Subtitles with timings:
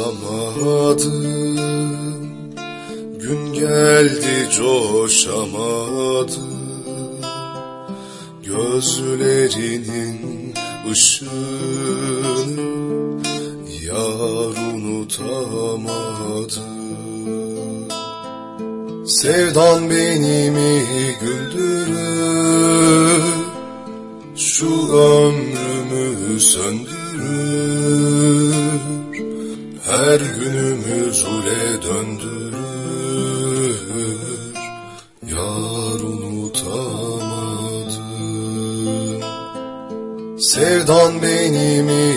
[3.20, 5.78] Gün geldi coşamadım
[8.44, 10.20] Gözlerinin
[10.92, 12.68] ışığını
[13.86, 15.98] Yar unutamadım
[19.08, 20.84] Sevdan benimi
[21.22, 21.98] güldürür?
[24.36, 26.98] Şu ömrümü söndürür
[29.98, 32.58] Her günümü zule döndürür.
[35.28, 36.52] Yar unutamadım
[40.40, 42.16] Sevdan benimi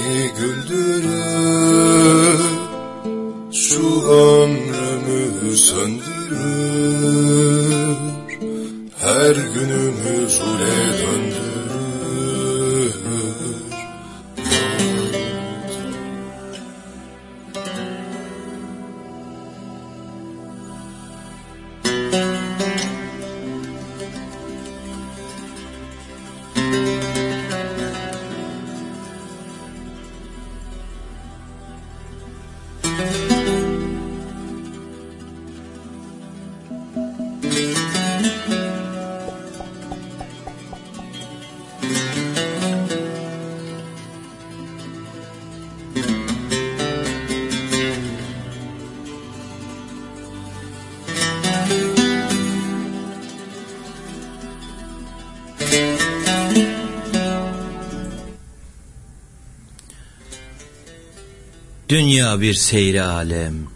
[62.38, 63.66] Bir seyri alem.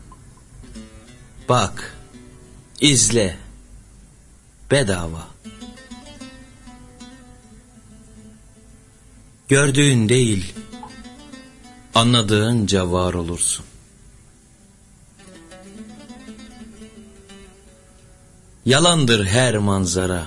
[1.48, 1.96] Bak,
[2.80, 3.36] izle,
[4.70, 5.28] bedava.
[9.48, 10.54] Gördüğün değil,
[11.94, 13.64] anladığınca var olursun.
[18.66, 20.26] Yalandır her manzara.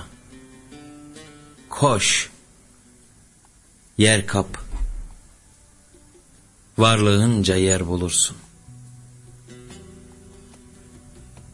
[1.68, 2.30] Koş,
[3.98, 4.67] yer kap.
[6.78, 8.36] Varlığınca yer bulursun.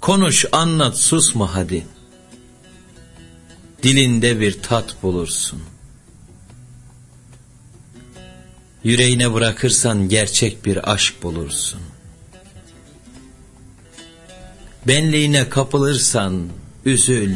[0.00, 1.86] Konuş, anlat, susma hadi.
[3.82, 5.62] Dilinde bir tat bulursun.
[8.84, 11.80] Yüreğine bırakırsan gerçek bir aşk bulursun.
[14.86, 16.48] Benliğine kapılırsan
[16.84, 17.34] üzül,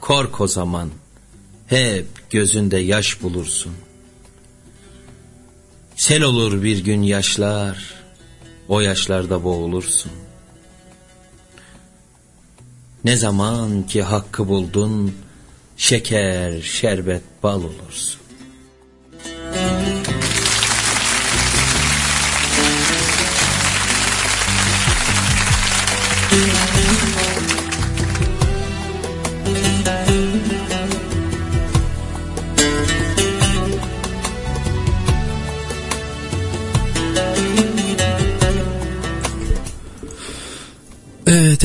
[0.00, 0.90] kork o zaman.
[1.66, 3.72] Hep gözünde yaş bulursun.
[5.96, 7.94] Sel olur bir gün yaşlar,
[8.68, 10.12] o yaşlarda boğulursun.
[13.04, 15.14] Ne zaman ki hakkı buldun,
[15.76, 18.20] şeker, şerbet, bal olursun.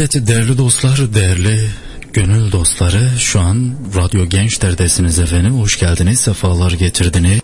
[0.02, 1.60] Evet, değerli dostlar, değerli
[2.14, 5.54] gönül dostları şu an Radyo Gençler'desiniz efendim.
[5.54, 7.40] Hoş geldiniz, sefalar getirdiniz.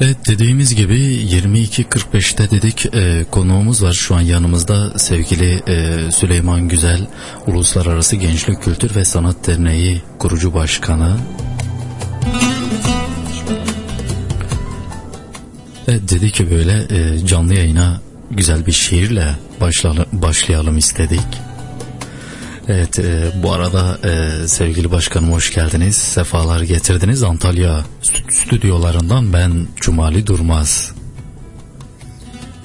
[0.00, 7.06] Evet dediğimiz gibi 22.45'te dedik e, konuğumuz var şu an yanımızda sevgili e, Süleyman Güzel
[7.46, 11.16] Uluslararası Gençlik Kültür ve Sanat Derneği kurucu başkanı.
[15.86, 18.00] Dedi ki böyle e, canlı yayına
[18.30, 21.26] güzel bir şiirle başlayalım, başlayalım istedik.
[22.68, 25.96] Evet e, bu arada e, sevgili başkanım hoş geldiniz.
[25.96, 27.84] Sefalar getirdiniz Antalya
[28.30, 30.92] stüdyolarından ben Cumali Durmaz.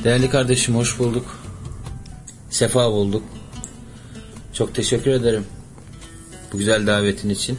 [0.04, 1.40] Değerli kardeşim hoş bulduk.
[2.50, 3.24] Sefa bulduk.
[4.54, 5.46] Çok teşekkür ederim.
[6.54, 7.58] Bu güzel davetin için.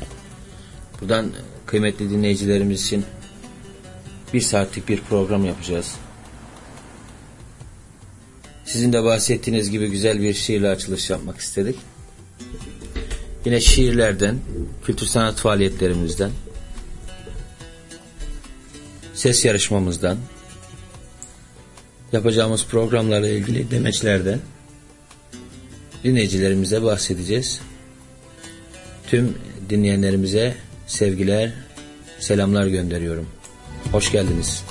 [1.00, 1.26] Buradan
[1.66, 3.04] kıymetli dinleyicilerimiz için
[4.32, 5.94] bir saatlik bir program yapacağız.
[8.64, 11.76] Sizin de bahsettiğiniz gibi güzel bir şiirle açılış yapmak istedik.
[13.44, 14.38] Yine şiirlerden,
[14.84, 16.30] kültür sanat faaliyetlerimizden,
[19.14, 20.18] ses yarışmamızdan,
[22.12, 24.38] yapacağımız programlarla ilgili demeçlerden
[26.04, 27.60] dinleyicilerimize bahsedeceğiz.
[29.06, 29.34] Tüm
[29.70, 30.54] dinleyenlerimize
[30.86, 31.52] sevgiler,
[32.18, 33.28] selamlar gönderiyorum.
[33.92, 34.64] Hoş geldiniz.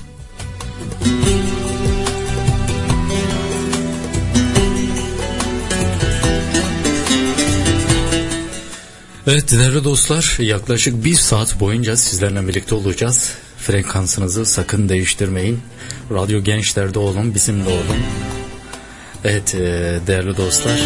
[9.27, 13.33] Evet değerli dostlar yaklaşık bir saat boyunca sizlerle birlikte olacağız.
[13.57, 15.59] Frekansınızı sakın değiştirmeyin.
[16.11, 18.01] Radyo Gençler'de olun, bizimle olun.
[19.23, 19.59] Evet e,
[20.07, 20.79] değerli dostlar.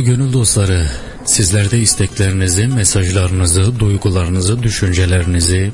[0.00, 0.86] Değerli gönül dostları,
[1.24, 5.72] sizler de isteklerinizi, mesajlarınızı, duygularınızı, düşüncelerinizi,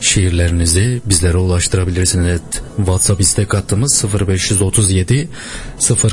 [0.00, 2.40] şiirlerinizi bizlere ulaştırabilirsiniz.
[2.76, 5.28] WhatsApp istek hattımız 0537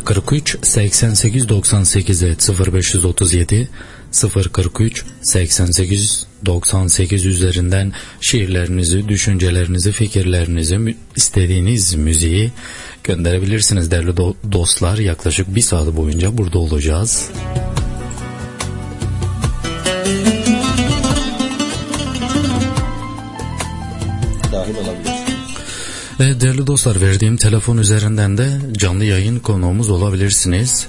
[0.06, 3.70] 043 88 98 evet 0537
[4.52, 12.52] 043 88 98 üzerinden şiirlerinizi, düşüncelerinizi, fikirlerinizi, istediğiniz müziği
[13.06, 14.98] gönderebilirsiniz değerli do- dostlar.
[14.98, 17.30] Yaklaşık bir saat boyunca burada olacağız.
[24.52, 25.16] Dahil olabilirsiniz.
[26.20, 30.88] Evet değerli dostlar verdiğim telefon üzerinden de canlı yayın konuğumuz olabilirsiniz.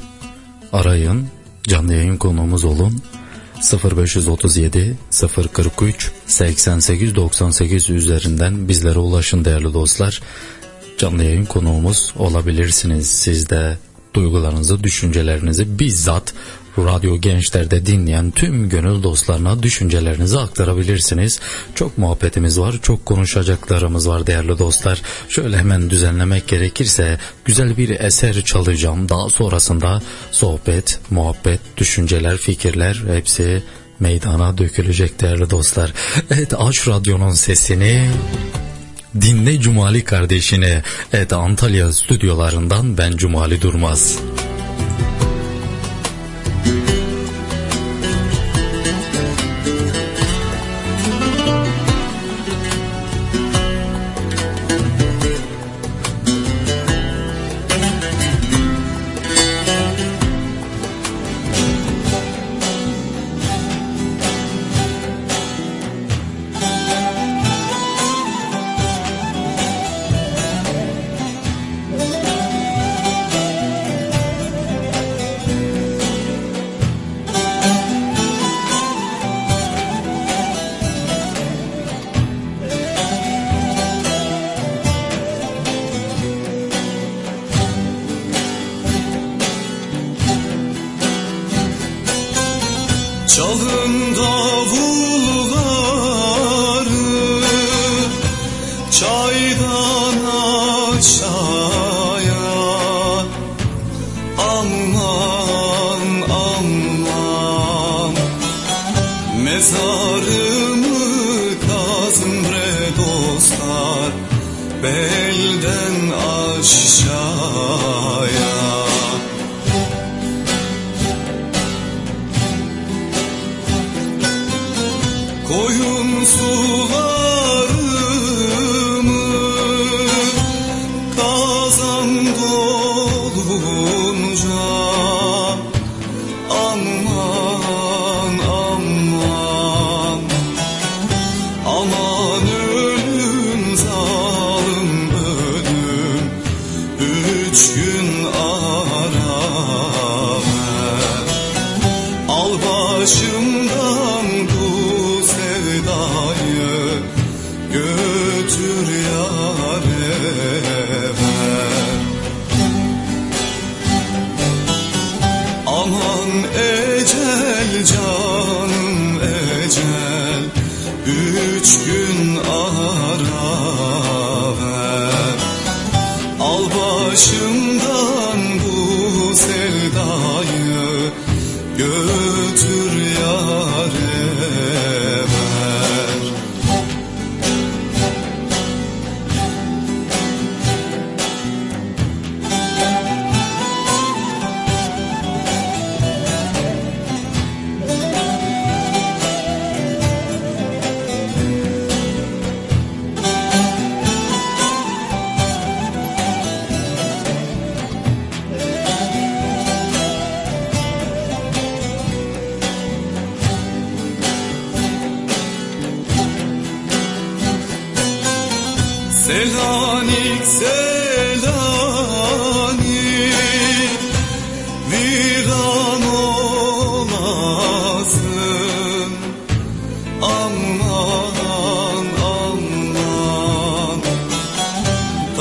[0.73, 1.27] Arayın
[1.63, 3.03] canlı yayın konuğumuz olun.
[3.97, 4.97] 0537
[5.53, 10.21] 043 88 98 üzerinden bizlere ulaşın değerli dostlar.
[10.99, 13.11] Canlı yayın konuğumuz olabilirsiniz.
[13.11, 13.79] Siz de
[14.15, 16.35] duygularınızı, düşüncelerinizi bizzat
[16.79, 21.41] Radyo Gençler'de dinleyen tüm gönül dostlarına düşüncelerinizi aktarabilirsiniz.
[21.75, 25.03] Çok muhabbetimiz var, çok konuşacaklarımız var değerli dostlar.
[25.29, 29.09] Şöyle hemen düzenlemek gerekirse güzel bir eser çalacağım.
[29.09, 33.63] Daha sonrasında sohbet, muhabbet, düşünceler, fikirler hepsi
[34.01, 35.93] meydana dökülecek değerli dostlar.
[36.31, 38.11] Evet aç radyonun sesini
[39.23, 40.83] dinle Cumali kardeşini.
[41.13, 44.19] Evet Antalya stüdyolarından ben Cumali Durmaz.
[44.19, 45.26] Çalın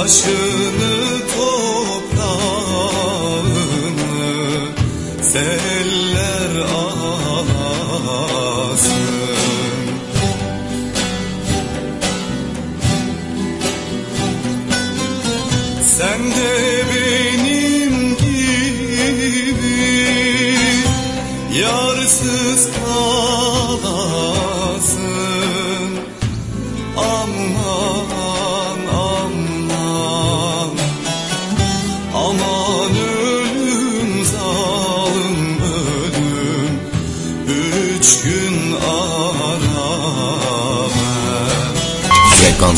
[0.05, 0.35] başı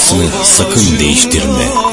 [0.07, 1.86] Frekansını sakın değiştirme.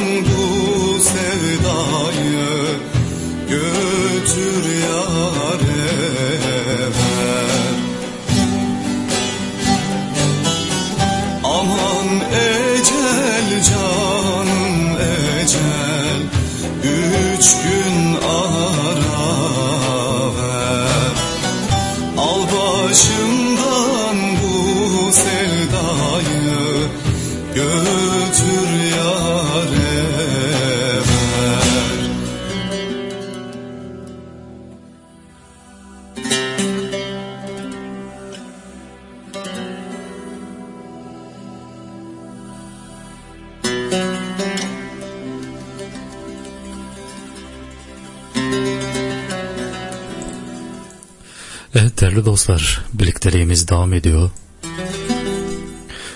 [52.45, 54.31] Dostlar birlikteliğimiz devam ediyor.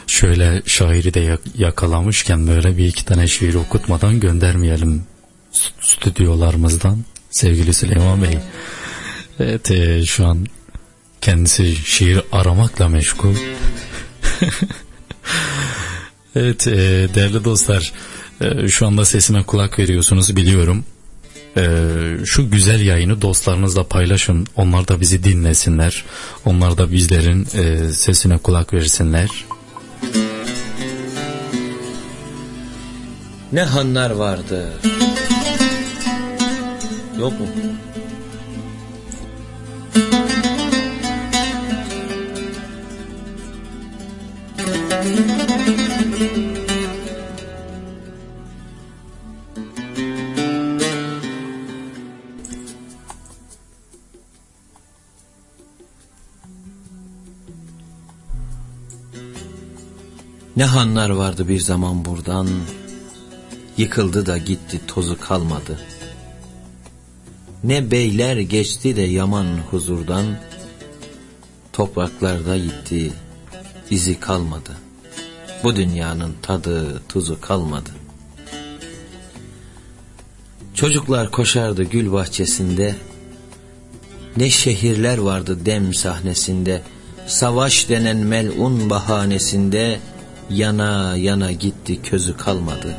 [0.07, 5.03] Şöyle şairi de yak- yakalamışken böyle bir iki tane şiir okutmadan göndermeyelim
[5.53, 8.39] st- stüdyolarımızdan sevgili Süleyman Bey.
[9.41, 10.47] Evet e, şu an
[11.21, 13.35] kendisi şiir aramakla meşgul.
[16.37, 17.93] evet e, değerli dostlar
[18.41, 20.85] e, şu anda sesime kulak veriyorsunuz biliyorum.
[21.59, 24.47] Ee, şu güzel yayını dostlarınızla paylaşın.
[24.57, 26.05] Onlar da bizi dinlesinler.
[26.45, 29.29] Onlar da bizlerin e, sesine kulak versinler.
[33.53, 34.73] Ne hanlar vardı.
[37.19, 37.47] Yok mu?
[60.59, 62.49] Ne hanlar vardı bir zaman buradan,
[63.77, 65.81] yıkıldı da gitti tozu kalmadı.
[67.65, 70.27] Ne beyler geçti de yaman huzurdan,
[71.73, 73.13] topraklarda gitti,
[73.91, 74.71] izi kalmadı.
[75.65, 77.91] Bu dünyanın tadı tuzu kalmadı.
[80.75, 82.97] Çocuklar koşardı gül bahçesinde,
[84.37, 86.83] ne şehirler vardı dem sahnesinde,
[87.27, 90.01] savaş denen melun bahanesinde,
[90.51, 92.97] yana yana gitti közü kalmadı.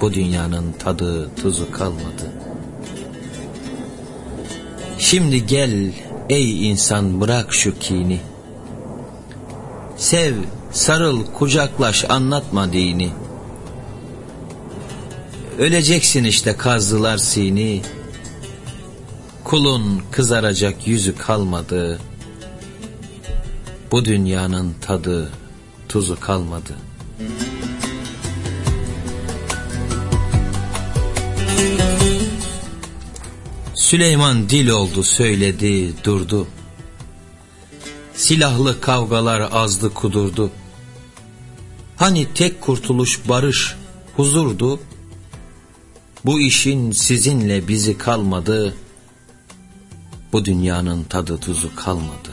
[0.00, 2.32] Bu dünyanın tadı tuzu kalmadı.
[4.98, 5.92] Şimdi gel
[6.28, 8.20] ey insan bırak şu kini.
[9.96, 10.34] Sev,
[10.72, 13.10] sarıl, kucaklaş, anlatma dini.
[15.58, 17.82] Öleceksin işte kazdılar sini.
[19.44, 22.00] Kulun kızaracak yüzü kalmadı.
[23.92, 25.32] Bu dünyanın tadı,
[25.96, 26.76] tuzu kalmadı.
[33.74, 36.46] Süleyman dil oldu söyledi durdu.
[38.14, 40.50] Silahlı kavgalar azdı kudurdu.
[41.96, 43.74] Hani tek kurtuluş barış,
[44.16, 44.80] huzurdu.
[46.24, 48.74] Bu işin sizinle bizi kalmadı.
[50.32, 52.25] Bu dünyanın tadı tuzu kalmadı.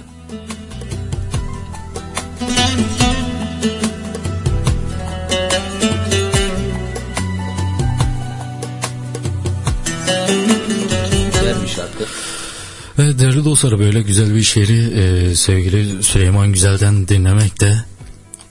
[12.97, 17.75] Değerli dostlar böyle güzel bir şiiri e, sevgili Süleyman Güzel'den dinlemek de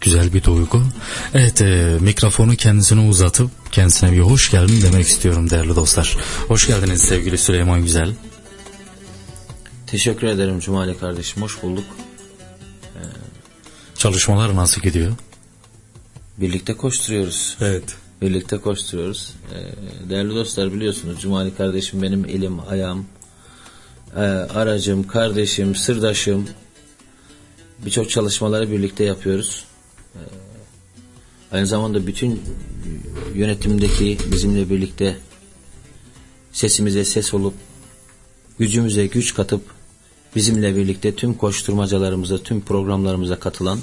[0.01, 0.83] güzel bir duygu.
[1.35, 6.17] Evet e, mikrofonu kendisine uzatıp kendisine bir hoş geldin demek istiyorum değerli dostlar.
[6.49, 8.15] Hoş geldiniz sevgili Süleyman Güzel.
[9.87, 11.43] Teşekkür ederim Cumali kardeşim.
[11.43, 11.85] Hoş bulduk.
[13.95, 15.13] Çalışmalar nasıl gidiyor?
[16.39, 17.57] Birlikte koşturuyoruz.
[17.61, 17.85] Evet.
[18.23, 19.35] Birlikte koşturuyoruz.
[19.55, 23.07] Ee, değerli dostlar biliyorsunuz Cumali kardeşim benim elim, ayağım,
[24.17, 26.49] e, aracım, kardeşim, sırdaşım.
[27.85, 29.65] Birçok çalışmaları birlikte yapıyoruz.
[30.15, 30.19] Ee,
[31.53, 32.43] aynı zamanda bütün
[33.35, 35.17] yönetimdeki bizimle birlikte
[36.53, 37.55] sesimize ses olup
[38.59, 39.63] gücümüze güç katıp
[40.37, 43.79] bizimle birlikte tüm koşturmacalarımıza, tüm programlarımıza katılan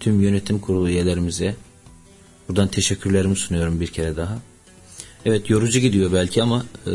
[0.00, 1.56] tüm yönetim kurulu üyelerimize
[2.48, 4.38] buradan teşekkürlerimi sunuyorum bir kere daha.
[5.26, 6.92] Evet yorucu gidiyor belki ama e,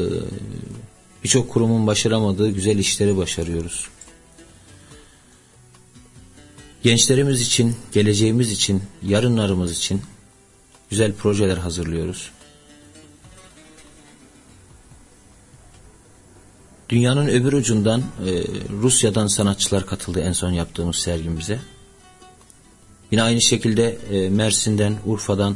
[1.24, 3.88] birçok kurumun başaramadığı güzel işleri başarıyoruz.
[6.84, 10.02] Gençlerimiz için, geleceğimiz için, yarınlarımız için
[10.90, 12.32] güzel projeler hazırlıyoruz.
[16.90, 18.04] Dünyanın öbür ucundan e,
[18.82, 21.60] Rusya'dan sanatçılar katıldı en son yaptığımız sergimize.
[23.12, 25.56] Yine aynı şekilde e, Mersin'den, Urfa'dan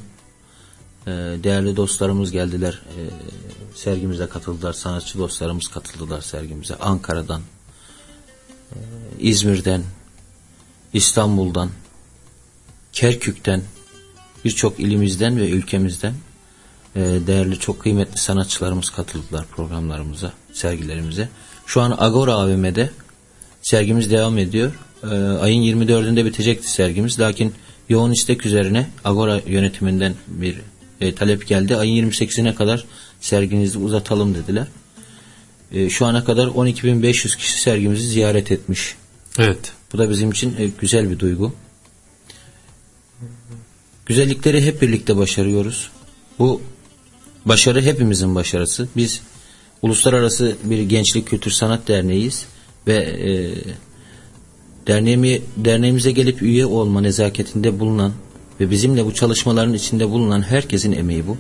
[1.08, 1.12] e,
[1.44, 2.82] değerli dostlarımız geldiler.
[3.76, 4.74] Sergimize katıldılar.
[4.74, 6.76] Sanatçı dostlarımız katıldılar sergimize.
[6.76, 7.42] Ankara'dan,
[8.72, 8.78] e,
[9.20, 9.84] İzmir'den,
[10.94, 11.70] İstanbul'dan,
[12.94, 13.62] Kerkük'ten,
[14.46, 16.14] birçok ilimizden ve ülkemizden
[16.96, 21.30] e, değerli çok kıymetli sanatçılarımız katıldılar programlarımıza, sergilerimize.
[21.66, 22.90] Şu an Agora AVM'de
[23.62, 24.72] sergimiz devam ediyor.
[25.04, 27.20] E, ayın 24'ünde bitecekti sergimiz.
[27.20, 27.54] Lakin
[27.90, 30.62] yoğun istek üzerine Agora yönetiminden bir
[31.16, 31.76] talep geldi.
[31.76, 32.86] Ayın 28'ine kadar
[33.22, 34.68] serginizi uzatalım dediler.
[35.72, 38.96] E, şu ana kadar 12.500 kişi sergimizi ziyaret etmiş.
[39.40, 39.72] Evet.
[39.94, 41.54] Bu da bizim için e, güzel bir duygu.
[44.06, 45.92] Güzellikleri hep birlikte başarıyoruz.
[46.40, 46.62] Bu
[47.46, 48.88] başarı hepimizin başarısı.
[48.96, 49.22] Biz
[49.82, 52.46] uluslararası bir gençlik kültür sanat derneğiyiz
[52.88, 53.32] ve e,
[54.88, 58.14] derneğimi, derneğimize gelip üye olma nezaketinde bulunan
[58.60, 61.38] ve bizimle bu çalışmaların içinde bulunan herkesin emeği bu.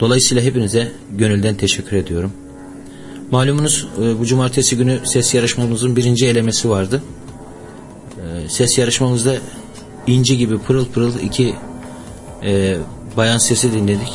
[0.00, 2.32] Dolayısıyla hepinize gönülden teşekkür ediyorum.
[3.30, 7.02] Malumunuz e, bu cumartesi günü ses yarışmamızın birinci elemesi vardı.
[8.16, 9.34] E, ses yarışmamızda
[10.06, 11.54] inci gibi pırıl pırıl iki
[12.42, 12.76] e,
[13.16, 14.12] bayan sesi dinledik.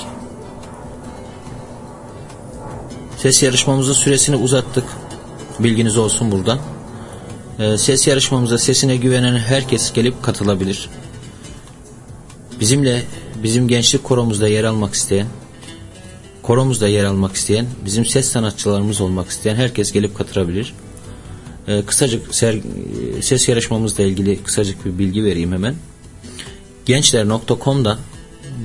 [3.18, 4.84] Ses yarışmamızın süresini uzattık.
[5.60, 6.60] Bilginiz olsun buradan.
[7.78, 10.90] Ses yarışmamıza sesine güvenen herkes gelip katılabilir.
[12.60, 13.04] Bizimle
[13.44, 15.28] bizim gençlik koromuzda yer almak isteyen,
[16.50, 20.74] koromuzda yer almak isteyen, bizim ses sanatçılarımız olmak isteyen herkes gelip katılabilir.
[21.68, 22.56] Ee, kısacık ser,
[23.22, 25.76] ses yarışmamızla ilgili kısacık bir bilgi vereyim hemen.
[26.86, 28.00] Gençler.com'dan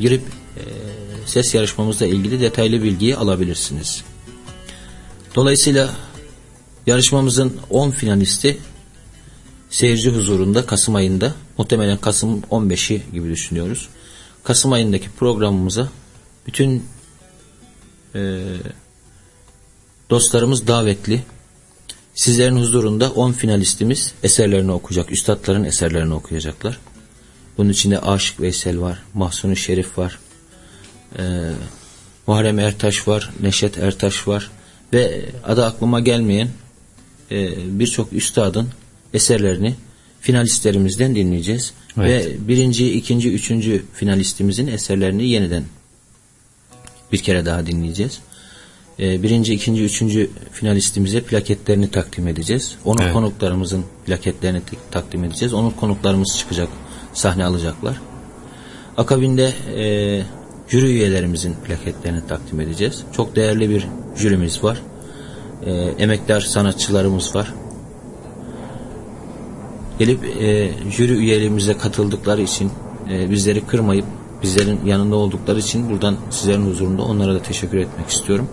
[0.01, 0.23] girip
[0.57, 0.63] e,
[1.27, 4.05] ses yarışmamızla ilgili detaylı bilgiyi alabilirsiniz.
[5.35, 5.91] Dolayısıyla
[6.87, 8.59] yarışmamızın 10 finalisti
[9.71, 13.89] seyirci huzurunda Kasım ayında muhtemelen Kasım 15'i gibi düşünüyoruz.
[14.45, 15.89] Kasım ayındaki programımıza
[16.47, 16.83] bütün
[18.15, 18.21] e,
[20.11, 21.23] dostlarımız davetli.
[22.15, 25.13] Sizlerin huzurunda 10 finalistimiz eserlerini okuyacak.
[25.13, 26.79] Üstadların eserlerini okuyacaklar.
[27.59, 30.19] Bunun içinde Aşık Veysel var, Mahsuni Şerif var,
[31.19, 31.23] e,
[32.27, 34.51] Muharrem Ertaş var, Neşet Ertaş var
[34.93, 36.49] ve adı aklıma gelmeyen
[37.31, 38.69] e, birçok üstadın
[39.15, 39.75] eserlerini
[40.21, 41.73] finalistlerimizden dinleyeceğiz.
[41.99, 42.27] Evet.
[42.27, 45.65] Ve birinci, ikinci, üçüncü finalistimizin eserlerini yeniden
[47.15, 48.19] bir kere daha dinleyeceğiz.
[49.01, 52.77] E, birinci, ikinci, üçüncü finalistimize plaketlerini takdim edeceğiz.
[52.85, 53.13] Onun Evet.
[53.13, 55.55] konuklarımızın plaketlerini takdim edeceğiz.
[55.55, 56.69] Onun konuklarımız çıkacak,
[57.13, 58.01] sahne alacaklar.
[58.97, 59.85] Akabinde e,
[60.69, 63.03] jüri üyelerimizin plaketlerini takdim edeceğiz.
[63.17, 64.83] Çok değerli bir jürimiz var.
[65.67, 67.55] E, emektar sanatçılarımız var.
[69.99, 72.71] Gelip e, jüri üyelerimize katıldıkları için
[73.11, 74.07] e, bizleri kırmayıp
[74.45, 78.49] bizlerin yanında oldukları için buradan sizlerin huzurunda onlara da teşekkür etmek istiyorum.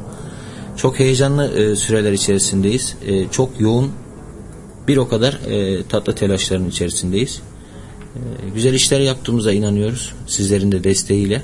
[0.78, 2.96] Çok heyecanlı e, süreler içerisindeyiz.
[3.06, 3.92] E, çok yoğun
[4.88, 7.42] bir o kadar e, tatlı telaşların içerisindeyiz.
[8.16, 8.20] E,
[8.54, 10.14] güzel işler yaptığımıza inanıyoruz.
[10.28, 11.42] Sizlerin de desteğiyle.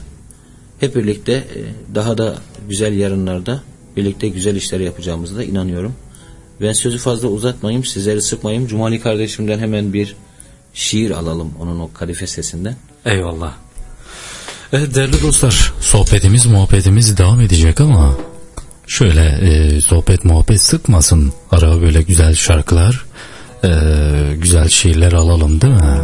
[0.79, 1.59] Hep birlikte e,
[1.95, 2.35] daha da
[2.69, 3.61] güzel yarınlarda
[3.97, 5.93] birlikte güzel işler yapacağımıza da inanıyorum.
[6.61, 8.67] Ben sözü fazla uzatmayayım, sizleri sıkmayayım.
[8.67, 10.15] Cumali kardeşimden hemen bir
[10.73, 12.75] şiir alalım onun o kadife sesinden.
[13.05, 13.66] Eyvallah.
[14.73, 18.13] Evet değerli dostlar sohbetimiz muhabbetimiz devam edecek ama
[18.87, 21.33] şöyle e, sohbet muhabbet sıkmasın.
[21.51, 23.05] Ara böyle güzel şarkılar
[23.63, 23.69] e,
[24.37, 26.01] güzel şiirler alalım değil mi?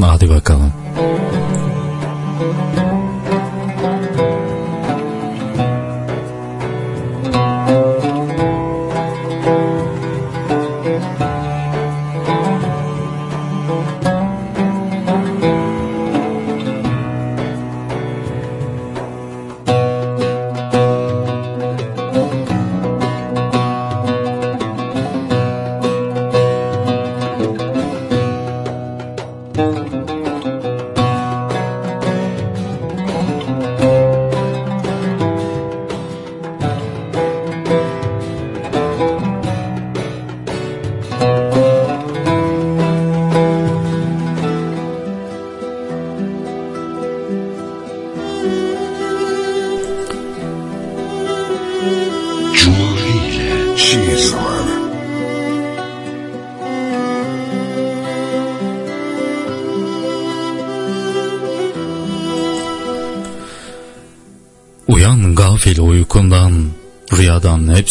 [0.00, 0.72] Hadi bakalım.
[0.96, 2.81] Cumali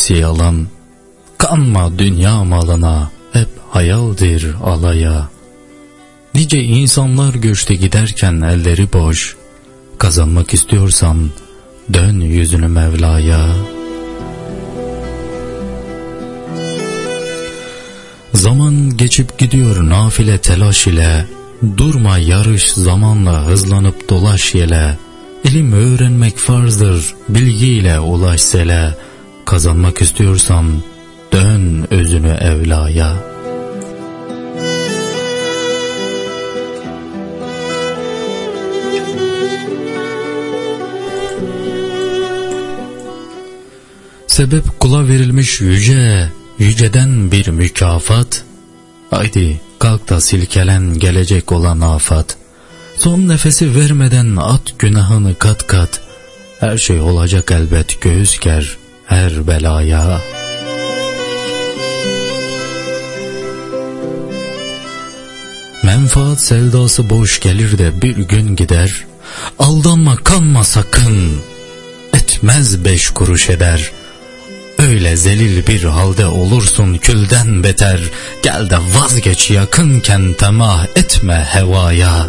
[0.02, 0.68] hepsi yalan.
[1.38, 5.30] Kanma dünya malına, hep hayaldir alaya.
[6.34, 9.36] Nice insanlar göçte giderken elleri boş.
[9.98, 11.30] Kazanmak istiyorsan
[11.94, 13.46] dön yüzünü Mevla'ya.
[18.34, 21.26] Zaman geçip gidiyor nafile telaş ile.
[21.78, 24.98] Durma yarış zamanla hızlanıp dolaş yele.
[25.44, 28.96] İlim öğrenmek farzdır bilgiyle ulaş sele.
[29.52, 30.82] Kazanmak istiyorsan
[31.32, 33.16] dön özünü evlaya.
[44.28, 48.44] Sebep kula verilmiş yüce, yüceden bir mükafat.
[49.10, 52.38] Haydi kalk da silkelen gelecek olan afat.
[52.96, 56.02] Son nefesi vermeden at günahını kat kat.
[56.60, 58.81] Her şey olacak elbet göğüs ger
[59.12, 60.22] her belaya.
[65.84, 69.06] Menfaat sevdası boş gelir de bir gün gider.
[69.60, 71.42] Aldanma kanma sakın.
[72.14, 73.92] Etmez beş kuruş eder.
[74.80, 78.00] Öyle zelil bir halde olursun külden beter.
[78.44, 82.28] Gel de vazgeç yakınken temah etme hevaya.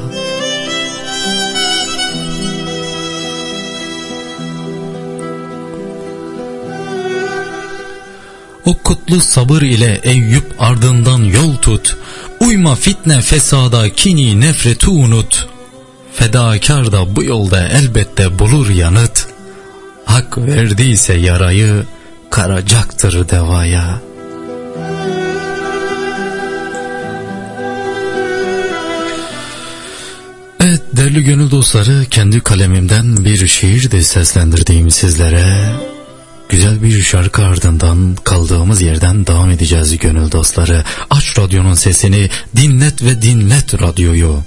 [8.65, 11.97] O kutlu sabır ile Eyüp ardından yol tut.
[12.41, 15.49] Uyma fitne fesada kini nefreti unut.
[16.13, 19.27] Fedakar da bu yolda elbette bulur yanıt.
[20.05, 21.85] Hak verdiyse yarayı
[22.31, 24.01] karacaktır devaya.
[30.61, 35.47] Evet değerli gönül dostları kendi kalemimden bir şiir de seslendirdiğim sizlere
[36.49, 40.85] Güzel bir şarkı ardından kaldığımız yerden devam edeceğiz gönül dostları.
[41.11, 44.43] Aç radyonun sesini, dinlet ve dinlet radyoyu.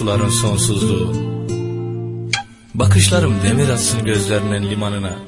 [0.00, 1.12] Suların sonsuzluğu.
[2.74, 5.18] Bakışlarım demir atsın gözlerinin limanına.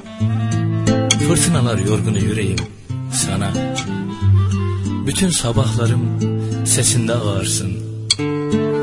[1.28, 2.56] Fırtınalar yorgunu yüreğim
[3.12, 3.52] sana.
[5.06, 6.00] Bütün sabahlarım
[6.66, 7.72] sesinde ağırsın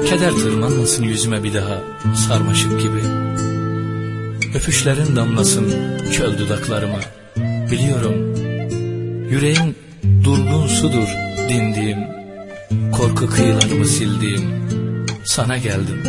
[0.09, 1.81] Keder tırmanmasın yüzüme bir daha
[2.27, 3.01] sarmaşık gibi.
[4.55, 5.73] Öpüşlerin damlasın
[6.11, 6.99] çöl dudaklarıma.
[7.71, 8.35] Biliyorum
[9.31, 9.75] Yüreğin
[10.23, 11.07] durgun sudur
[11.49, 11.99] dindiğim,
[12.91, 14.59] korku kıyılarımı sildiğim.
[15.25, 16.03] Sana geldim,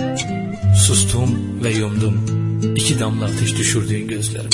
[0.87, 2.15] sustum ve yumdum
[2.77, 4.51] iki damla ateş düşürdüğün gözlerim.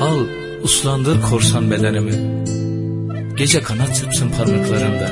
[0.00, 0.26] Al
[0.62, 2.44] uslandır korsan bedenimi,
[3.36, 5.10] gece kanat çırpsın parmaklarında.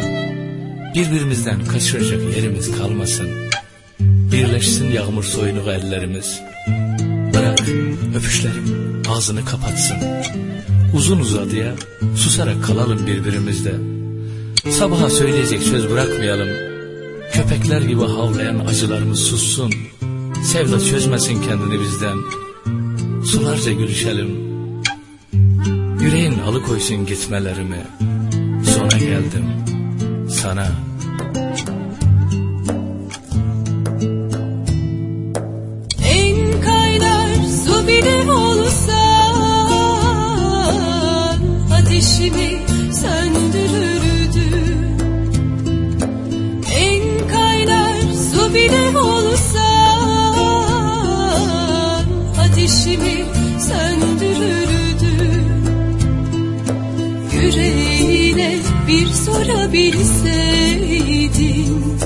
[0.94, 3.28] Birbirimizden kaçıracak yerimiz kalmasın.
[4.00, 6.40] Birleşsin yağmur soyunuğu ellerimiz.
[7.34, 7.60] Bırak
[8.16, 9.96] öpüşlerim ağzını kapatsın.
[10.96, 11.74] Uzun uzadıya
[12.16, 13.72] susarak kalalım birbirimizde.
[14.70, 16.71] Sabaha söyleyecek söz bırakmayalım.
[17.32, 19.72] Köpekler gibi havlayan acılarımız sussun.
[20.44, 22.16] Sevda çözmesin kendini bizden.
[23.24, 24.28] Sularca gülüşelim.
[26.00, 27.86] Yüreğin alıkoysun gitmelerimi.
[28.64, 29.44] Sona geldim.
[30.30, 30.66] Sana.
[36.04, 37.28] En kaynar
[37.64, 39.01] su bile olsan
[58.92, 61.98] bir sorabilseydin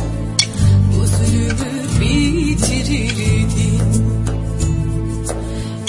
[0.93, 3.83] Bu zulümü bitirirdin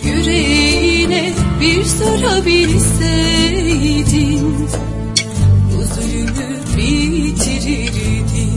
[0.03, 4.67] Yüreğine bir sorabilseydin
[5.73, 8.55] Bu zulümü bitirirdin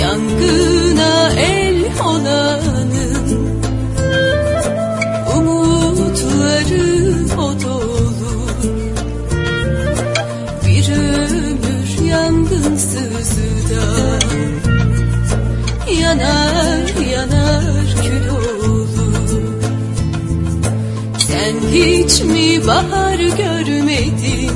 [0.00, 2.61] Yangına el olanın
[16.02, 18.88] yanar Yanar kül olur
[21.18, 24.52] Sen hiç mi bahar görmedin?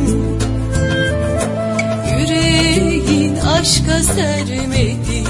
[2.18, 5.26] Yüreğin aşka sermedin?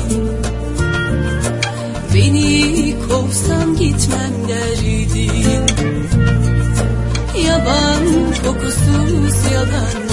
[2.14, 5.66] Beni kovsan gitmem derdin.
[7.46, 8.04] Yaban
[8.44, 10.05] kokusuz yalan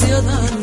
[0.00, 0.55] kokusuz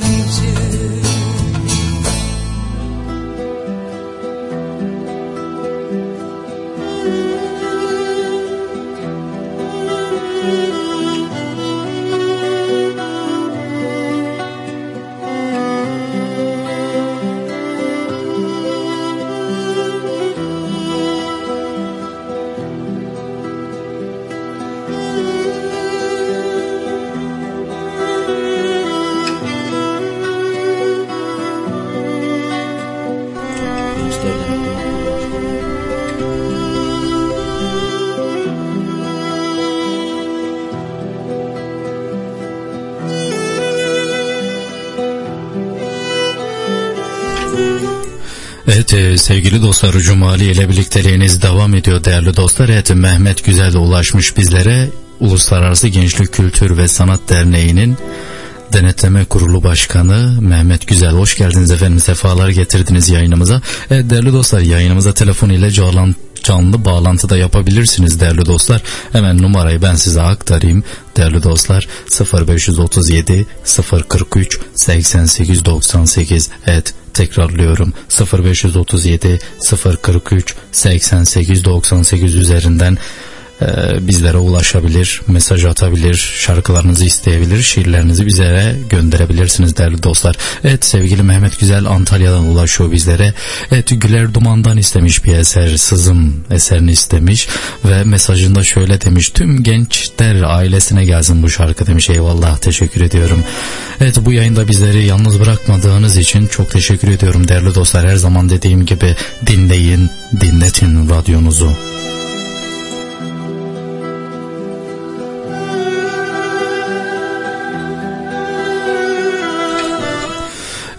[48.75, 52.69] Evet e, sevgili dostlar Cumali ile birlikteliğiniz devam ediyor değerli dostlar.
[52.69, 57.97] Evet Mehmet Güzel ulaşmış bizlere Uluslararası Gençlik Kültür ve Sanat Derneği'nin
[58.73, 63.61] Denetleme Kurulu Başkanı Mehmet Güzel hoş geldiniz efendim sefalar getirdiniz yayınımıza.
[63.91, 68.83] Evet değerli dostlar yayınımıza telefon ile canlı, canlı bağlantıda yapabilirsiniz değerli dostlar.
[69.11, 70.83] Hemen numarayı ben size aktarayım
[71.17, 71.87] değerli dostlar
[72.47, 73.45] 0537
[74.09, 77.93] 043 88 98 evet tekrarlıyorum.
[78.43, 79.39] 0537
[80.01, 82.97] 043 88 98 üzerinden
[83.61, 83.67] e,
[84.07, 90.35] bizlere ulaşabilir, mesaj atabilir, şarkılarınızı isteyebilir, şiirlerinizi bizlere gönderebilirsiniz değerli dostlar.
[90.63, 93.33] Evet sevgili Mehmet Güzel Antalya'dan ulaşıyor bizlere.
[93.71, 97.47] Evet Güler Duman'dan istemiş bir eser, Sızım eserini istemiş
[97.85, 99.29] ve mesajında şöyle demiş.
[99.29, 102.09] Tüm gençler ailesine gelsin bu şarkı demiş.
[102.09, 103.43] Eyvallah teşekkür ediyorum.
[104.01, 108.09] Evet bu yayında bizleri yalnız bırakmadığınız için çok teşekkür ediyorum değerli dostlar.
[108.09, 109.15] Her zaman dediğim gibi
[109.47, 110.09] dinleyin,
[110.41, 111.71] dinletin radyonuzu.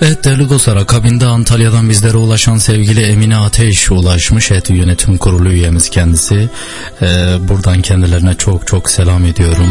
[0.03, 4.51] Evet değerli dostlar akabinde Antalya'dan bizlere ulaşan sevgili Emine Ateş ulaşmış.
[4.51, 6.49] Evet yönetim kurulu üyemiz kendisi.
[7.03, 7.07] Ee,
[7.49, 9.69] buradan kendilerine çok çok selam ediyorum.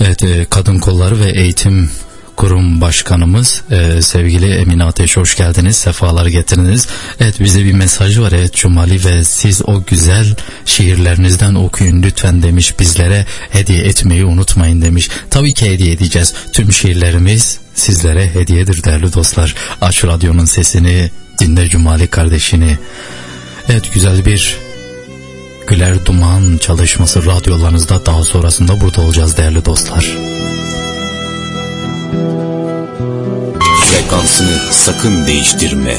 [0.00, 1.90] Evet e, kadın kolları ve eğitim
[2.36, 6.88] kurum başkanımız e, sevgili Emine Ateş hoş geldiniz sefalar getirdiniz.
[7.20, 8.32] Evet bize bir mesaj var.
[8.32, 15.08] Evet Cumali ve siz o güzel şiirlerinizden okuyun lütfen demiş bizlere hediye etmeyi unutmayın demiş.
[15.30, 16.34] Tabii ki hediye edeceğiz.
[16.52, 19.54] Tüm şiirlerimiz sizlere hediyedir değerli dostlar.
[19.80, 22.78] Aç radyonun sesini dinle Cumali kardeşini.
[23.68, 24.56] Evet güzel bir
[25.66, 30.41] Güler Duman çalışması radyolarınızda daha sonrasında burada olacağız değerli dostlar.
[33.86, 35.96] Frekansını sakın değiştirme.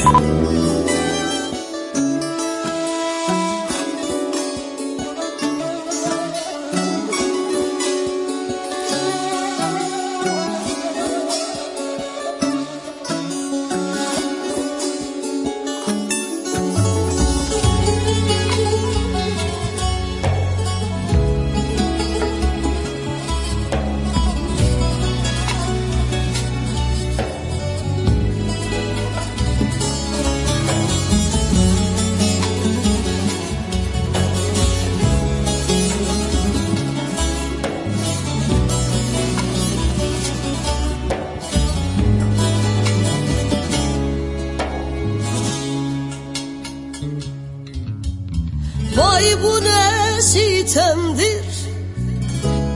[48.96, 51.44] Vay bu ne sitemdir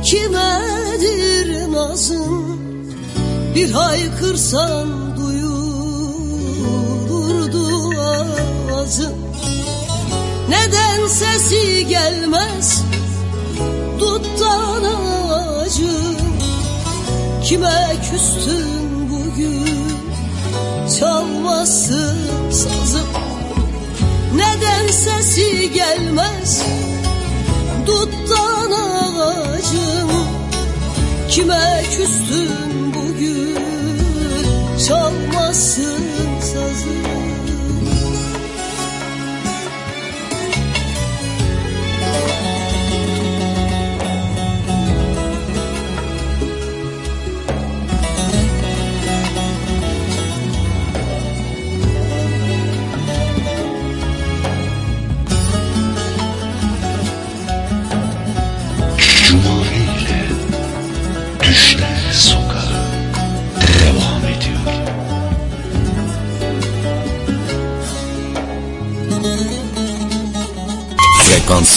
[0.04, 2.58] Kimedir nazın
[3.54, 5.58] Bir haykırsan duyulurdu
[8.74, 9.14] ağzın
[10.48, 12.82] Neden sesi gelmez
[14.00, 16.16] Duttan ağacın
[17.44, 19.68] Kime küstün bugün
[20.98, 22.18] Çalmasın
[22.50, 23.37] sazım
[24.58, 26.62] neden sesi gelmez.
[27.86, 30.10] Duttan ağacım
[31.28, 33.56] Kime küstün bugün?
[34.88, 36.17] Çalmasın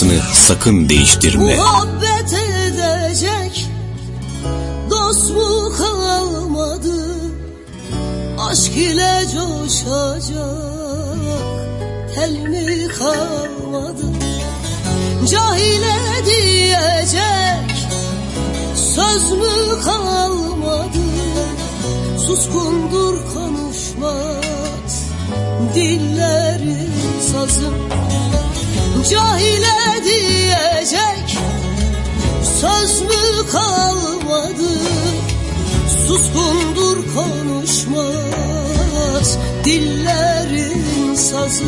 [0.02, 1.56] Frekansını sakın değiştirme.
[1.56, 3.66] Muhabbet edecek
[4.90, 7.16] Dost mu kalmadı?
[8.38, 10.36] Aşk ile coşacak
[12.14, 14.02] Tel mi kalmadı?
[15.30, 17.88] Cahile diyecek
[18.74, 20.98] Söz mü kalmadı?
[22.26, 25.04] Suskundur konuşmaz
[25.74, 26.90] Dillerin
[27.32, 27.74] sazım
[29.10, 31.38] Cahile diyecek.
[32.60, 34.78] Söz mü kalmadı?
[36.06, 38.12] Suskundur konuşmaz
[39.64, 41.64] Dillerin sazı.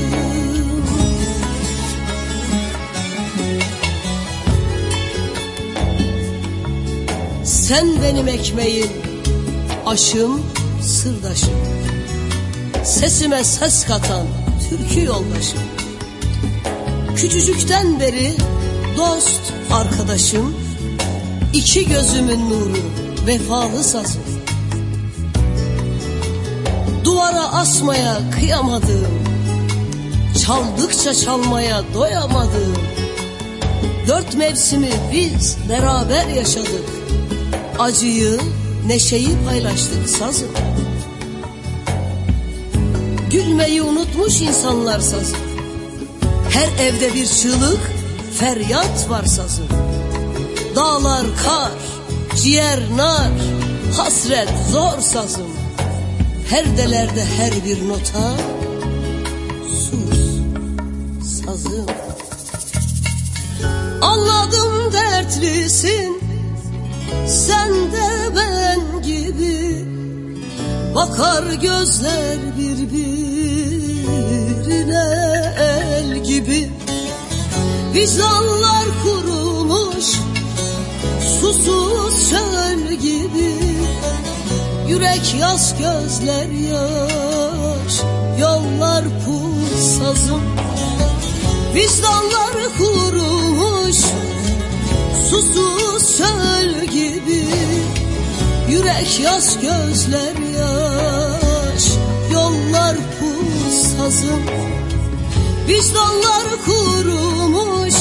[7.45, 8.91] Sen benim ekmeğim
[9.87, 10.43] Aşım,
[10.83, 11.55] sırdaşım.
[12.85, 14.27] Sesime ses katan
[14.69, 15.74] Türkü yoldaşım
[17.25, 18.33] Küçücükten beri
[18.97, 19.41] dost
[19.73, 20.55] arkadaşım
[21.53, 22.79] iki gözümün nuru
[23.27, 24.23] vefalı sazım.
[27.05, 29.25] Duvara asmaya kıyamadığım
[30.47, 32.77] Çaldıkça çalmaya doyamadığım
[34.09, 36.85] Dört mevsimi biz beraber yaşadık
[37.79, 38.41] Acıyı,
[38.87, 40.51] neşeyi paylaştık sazım.
[43.31, 45.44] Gülmeyi unutmuş insanlar sazım
[46.55, 47.81] her evde bir çığlık,
[48.39, 49.69] feryat var sazın.
[50.77, 51.73] Dağlar kar,
[52.43, 53.31] ciğer nar,
[53.97, 55.51] hasret zor sazım.
[56.49, 58.37] Her delerde her bir nota,
[59.69, 60.41] sus
[61.45, 61.87] sazım.
[64.01, 66.23] Anladım dertlisin,
[67.27, 69.85] sen de ben gibi.
[70.95, 73.05] Bakar gözler birbirine
[76.45, 76.71] gibi
[77.95, 80.05] Vicdanlar kurumuş
[81.41, 83.55] Susuz çöl gibi
[84.89, 88.01] Yürek yaz gözler yaş
[88.41, 90.43] Yollar pul sazım
[91.75, 93.97] Vicdanlar kurumuş
[95.31, 97.45] Susuz çöl gibi
[98.71, 101.85] Yürek yaz gözler yaş
[102.33, 104.84] Yollar pul sazım
[105.69, 107.95] Vicdanlar kurumuş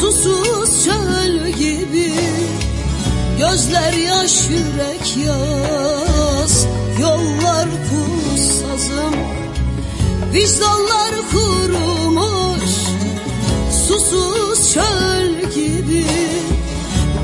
[0.00, 2.14] Susuz çöl gibi.
[3.38, 6.66] Gözler yaş yürek yaz
[7.00, 9.14] Yollar pul sazım
[10.32, 12.74] Vicdanlar kurumuş
[13.88, 16.06] Susuz çöl gibi.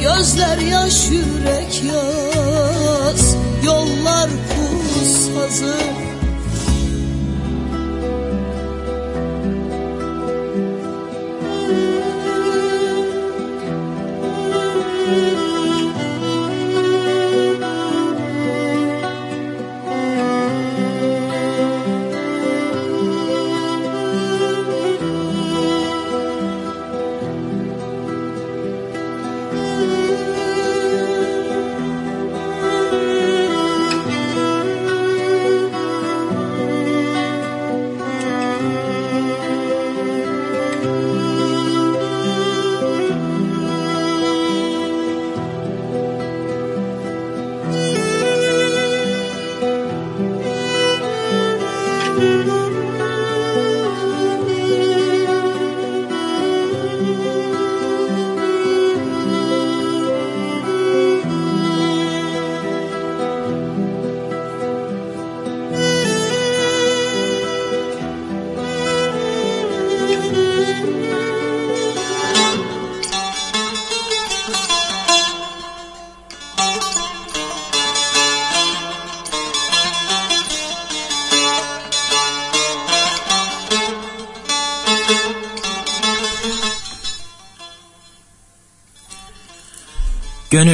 [0.01, 5.05] Gözler yaş yürek yaz Yollar pul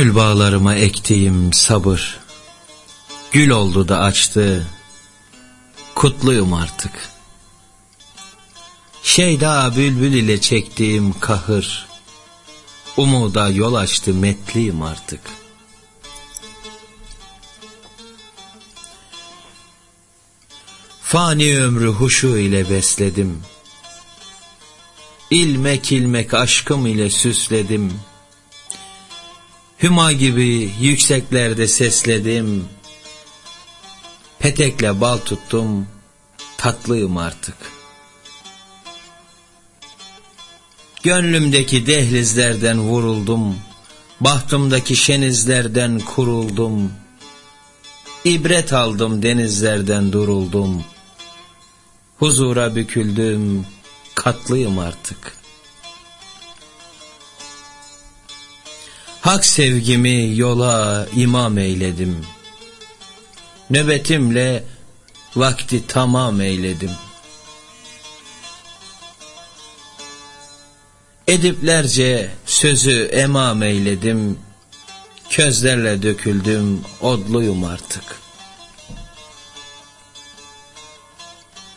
[0.00, 2.18] Gönül bağlarıma ektiğim sabır.
[3.32, 4.66] Gül oldu da açtı.
[5.94, 6.92] Kutluyum artık.
[9.02, 11.86] Şeyda bülbül ile çektiğim kahır.
[12.96, 15.20] Umuda yol açtı metliyim artık.
[21.02, 23.42] Fani ömrü huşu ile besledim.
[25.30, 28.00] İlmek ilmek aşkım ile süsledim
[29.82, 32.64] Hüma gibi yükseklerde sesledim.
[34.38, 35.86] Petekle bal tuttum,
[36.56, 37.54] tatlıyım artık.
[41.02, 43.56] Gönlümdeki dehlizlerden vuruldum,
[44.20, 46.92] bahtımdaki şenizlerden kuruldum.
[48.24, 50.84] İbret aldım denizlerden duruldum.
[52.18, 53.66] Huzura büküldüm,
[54.14, 55.39] katlıyım artık.''
[59.30, 62.26] Hak sevgimi yola imam eyledim.
[63.70, 64.64] Nöbetimle
[65.36, 66.90] vakti tamam eyledim.
[71.26, 74.38] Ediplerce sözü emam eyledim.
[75.30, 78.04] Közlerle döküldüm, odluyum artık.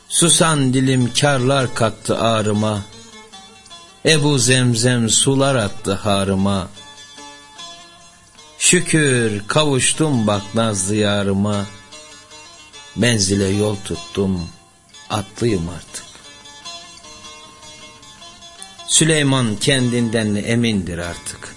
[0.09, 2.81] Susan dilim karlar kattı ağrıma.
[4.05, 6.69] Ebu zemzem sular attı harıma.
[8.63, 11.65] Şükür kavuştum bak nazlı yarıma.
[12.95, 14.49] Menzile yol tuttum,
[15.09, 16.05] atlıyım artık.
[18.87, 21.55] Süleyman kendinden emindir artık.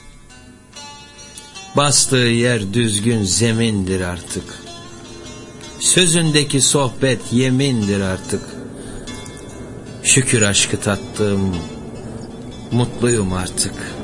[1.76, 4.62] Bastığı yer düzgün zemindir artık.
[5.80, 8.42] Sözündeki sohbet yemindir artık.
[10.02, 11.56] Şükür aşkı tattım,
[12.72, 13.95] mutluyum artık.''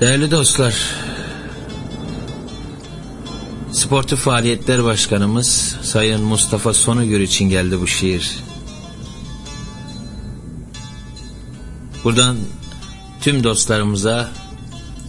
[0.00, 0.74] Değerli dostlar,
[3.72, 8.38] Sportif Faaliyetler Başkanımız Sayın Mustafa Sonugür için geldi bu şiir.
[12.04, 12.36] Buradan
[13.20, 14.30] tüm dostlarımıza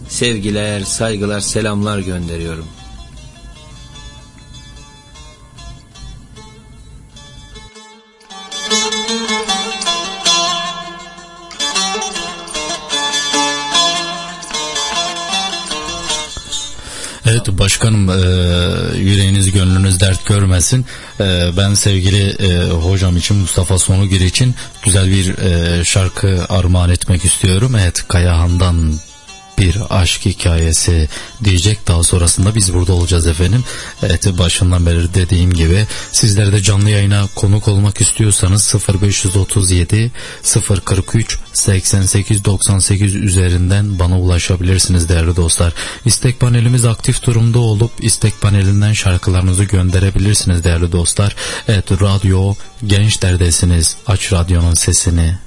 [0.08, 2.66] sevgiler, saygılar, selamlar gönderiyorum.
[17.86, 20.86] Başkanım e, yüreğiniz gönlünüz dert görmesin.
[21.20, 27.24] E, ben sevgili e, hocam için Mustafa Sonugir için güzel bir e, şarkı armağan etmek
[27.24, 27.76] istiyorum.
[27.80, 28.92] Evet Kayahan'dan
[29.58, 31.08] bir aşk hikayesi
[31.44, 31.88] diyecek.
[31.88, 33.64] Daha sonrasında biz burada olacağız efendim.
[34.02, 40.12] Evet başından beri dediğim gibi sizler de canlı yayına konuk olmak istiyorsanız 0537
[40.84, 45.72] 043 88 98 üzerinden bana ulaşabilirsiniz değerli dostlar.
[46.04, 51.36] İstek panelimiz aktif durumda olup istek panelinden şarkılarınızı gönderebilirsiniz değerli dostlar.
[51.68, 52.54] Evet radyo
[52.86, 53.96] gençlerdesiniz.
[54.06, 55.38] Aç radyonun sesini.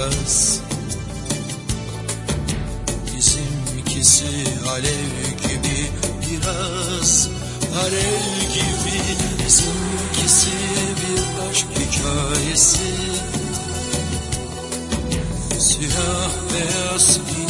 [0.00, 0.60] yaz
[3.16, 4.24] Bizimkisi
[4.70, 5.90] alev gibi
[6.22, 7.28] biraz
[7.80, 9.00] Alev gibi
[9.44, 10.50] bizimkisi
[10.96, 12.92] bir aşk hikayesi.
[15.58, 17.49] Siyah beyaz bir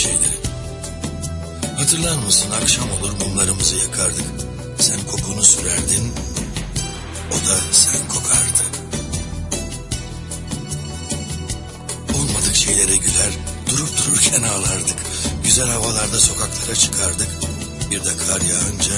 [0.00, 0.40] şeyleri.
[1.76, 4.24] Hatırlar mısın akşam olur mumlarımızı yakardık.
[4.78, 6.12] Sen kokunu sürerdin
[7.30, 8.64] o da sen kokardı.
[12.14, 13.32] Olmadık şeylere güler,
[13.70, 14.96] durup dururken ağlardık.
[15.44, 17.28] Güzel havalarda sokaklara çıkardık.
[17.90, 18.96] Bir de kar yağınca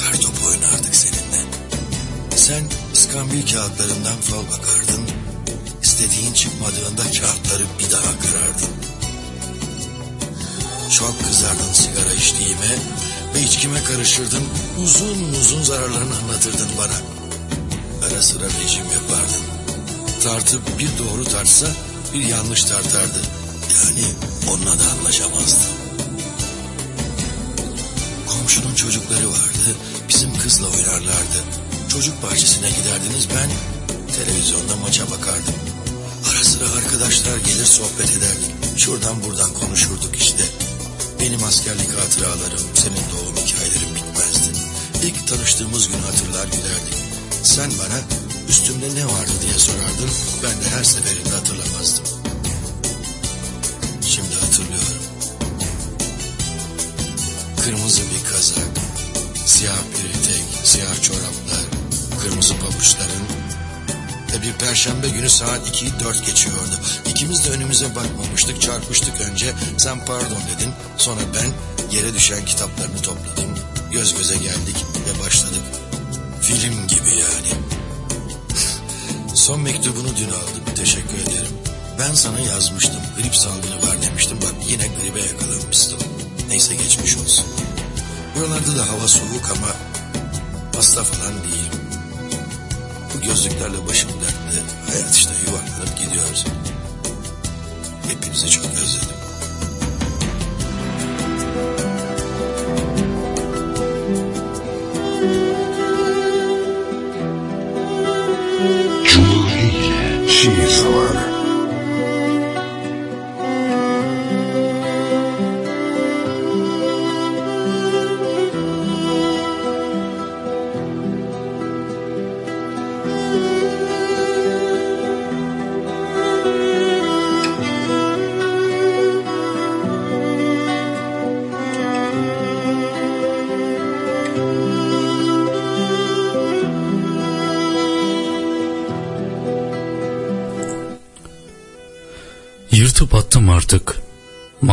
[0.00, 1.42] kar topu oynardık seninle.
[2.36, 5.08] Sen iskambil kağıtlarından fal bakardın.
[5.82, 8.75] İstediğin çıkmadığında kağıtları bir daha karardın.
[10.98, 12.78] Çok kızardın sigara içtiğime
[13.34, 14.44] ve içkime karışırdın.
[14.82, 17.00] Uzun uzun zararlarını anlatırdın bana.
[18.06, 19.44] Ara sıra rejim yapardın.
[20.22, 21.66] Tartıp bir doğru tartsa
[22.14, 23.20] bir yanlış tartardı.
[23.74, 24.04] Yani
[24.50, 25.70] onunla da anlaşamazdın.
[28.26, 29.76] Komşunun çocukları vardı.
[30.08, 31.44] Bizim kızla oynarlardı.
[31.88, 33.50] Çocuk bahçesine giderdiniz ben
[34.16, 35.54] televizyonda maça bakardım.
[36.30, 38.78] Ara sıra arkadaşlar gelir sohbet ederdik.
[38.78, 40.44] Şuradan buradan konuşurduk işte.
[41.26, 44.58] Benim askerlik hatıralarım, senin doğum hikayelerin bitmezdi.
[45.02, 46.94] İlk tanıştığımız günü hatırlar gülerdik.
[47.42, 48.00] Sen bana
[48.48, 50.10] üstümde ne vardı diye sorardın.
[50.42, 52.04] Ben de her seferinde hatırlamazdım.
[54.02, 55.02] Şimdi hatırlıyorum.
[57.64, 58.68] Kırmızı bir kazak,
[59.46, 61.64] siyah bir etek, siyah çoraplar,
[62.22, 63.35] kırmızı pabuçların
[64.36, 66.80] ve bir perşembe günü saat 2'yi 4 geçiyordu.
[67.06, 69.54] İkimiz de önümüze bakmamıştık, çarpıştık önce.
[69.78, 71.52] Sen pardon dedin, sonra ben
[71.96, 73.58] yere düşen kitaplarını topladım.
[73.92, 74.76] Göz göze geldik
[75.06, 75.62] ve başladık.
[76.40, 77.52] Film gibi yani.
[79.34, 81.52] Son mektubunu dün aldım, teşekkür ederim.
[81.98, 84.38] Ben sana yazmıştım, grip salgını var demiştim.
[84.42, 85.98] Bak yine gribe yakalanmıştım.
[86.48, 87.46] Neyse geçmiş olsun.
[88.36, 89.68] Buralarda da hava soğuk ama
[90.76, 91.65] hasta falan değilim.
[93.26, 94.62] Gözlüklerle başım dertte.
[94.86, 96.44] Hayat işte yuvarlanıp gidiyoruz.
[98.08, 99.15] Hepinizi çok özledim.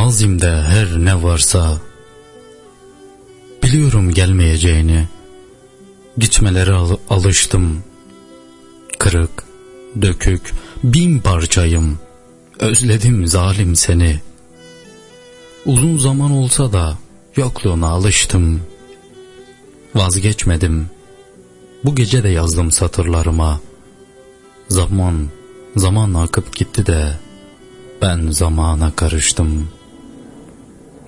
[0.03, 1.77] Mazimde her ne varsa.
[3.63, 5.07] Biliyorum gelmeyeceğini.
[6.17, 7.83] Gitmelere al- alıştım.
[8.99, 9.43] Kırık,
[10.01, 10.51] dökük,
[10.83, 11.99] bin parçayım.
[12.59, 14.19] Özledim zalim seni.
[15.65, 16.97] Uzun zaman olsa da
[17.35, 18.61] yokluğuna alıştım.
[19.95, 20.89] Vazgeçmedim.
[21.83, 23.59] Bu gece de yazdım satırlarıma.
[24.69, 25.27] Zaman,
[25.75, 27.19] zaman akıp gitti de
[28.01, 29.67] ben zamana karıştım.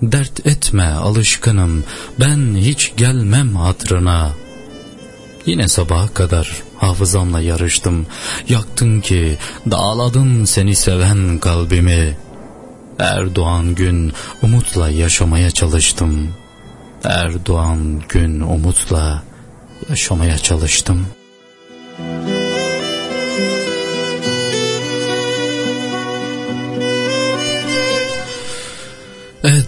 [0.02, 1.84] Dert etme alışkınım,
[2.20, 4.32] ben hiç gelmem hatrına.
[5.46, 8.06] Yine sabaha kadar hafızamla yarıştım.
[8.48, 9.38] Yaktın ki,
[9.70, 12.16] dağladın seni seven kalbimi.
[12.98, 16.28] Erdoğan gün umutla yaşamaya çalıştım.
[17.04, 19.22] Erdoğan gün umutla
[19.90, 21.06] yaşamaya çalıştım.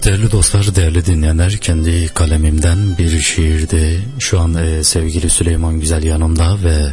[0.05, 4.05] Değerli dostlar, değerli dinleyenler kendi kalemimden bir şiirdi.
[4.19, 6.93] Şu an e, sevgili Süleyman Güzel yanımda ve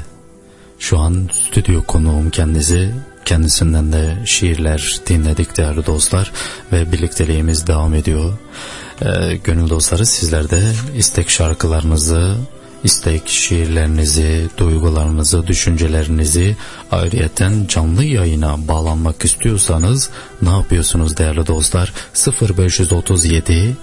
[0.79, 2.91] şu an stüdyo konuğum kendisi.
[3.25, 6.31] Kendisinden de şiirler dinledik değerli dostlar
[6.71, 8.37] ve birlikteliğimiz devam ediyor.
[9.01, 10.61] E, gönül dostları sizler de
[10.97, 12.35] istek şarkılarınızı
[12.85, 16.57] istek şiirlerinizi, duygularınızı, düşüncelerinizi
[16.91, 20.09] ayrıyeten canlı yayına bağlanmak istiyorsanız
[20.41, 21.93] ne yapıyorsunuz değerli dostlar?
[22.59, 23.77] 0537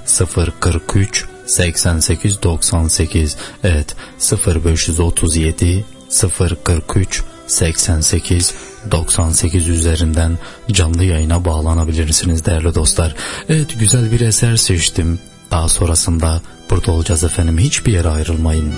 [0.61, 3.97] 043 88 98 evet
[4.47, 5.85] 0537
[6.65, 8.55] 043 88
[8.91, 10.39] 98 üzerinden
[10.73, 13.15] canlı yayına bağlanabilirsiniz değerli dostlar.
[13.49, 15.19] Evet güzel bir eser seçtim.
[15.51, 16.43] Daha sonrasında
[16.73, 17.59] burada olacağız efendim.
[17.59, 18.73] Hiçbir yere ayrılmayın.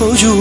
[0.00, 0.39] Bir çocuk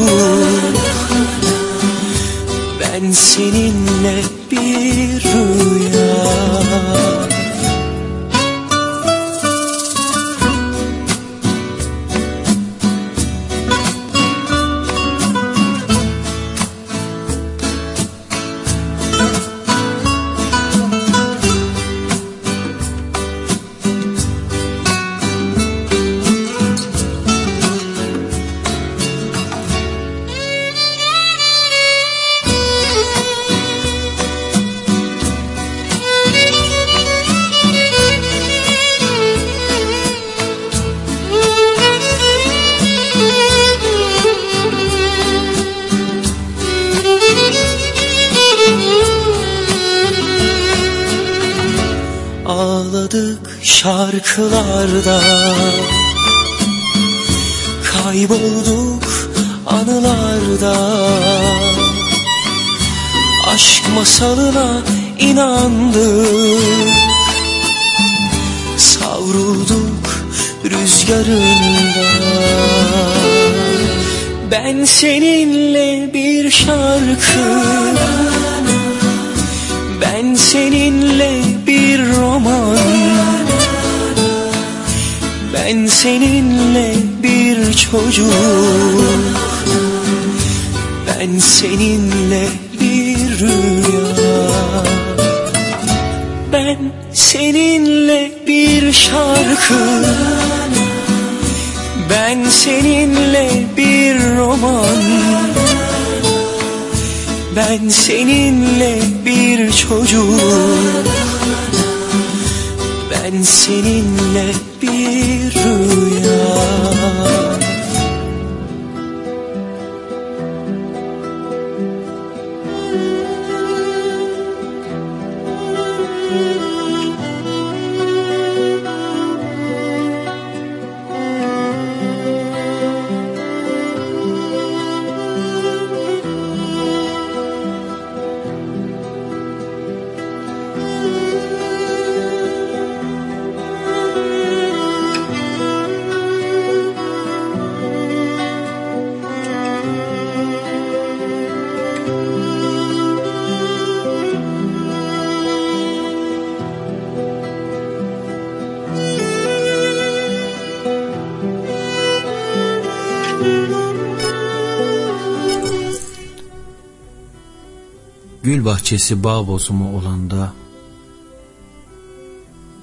[169.15, 170.53] Bağ bozumu olanda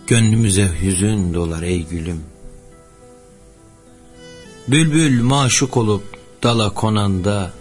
[0.07, 2.23] Gönlümüze hüzün dolar ey gülüm.
[4.69, 6.03] Bülbül maşuk olup
[6.43, 7.53] dala konanda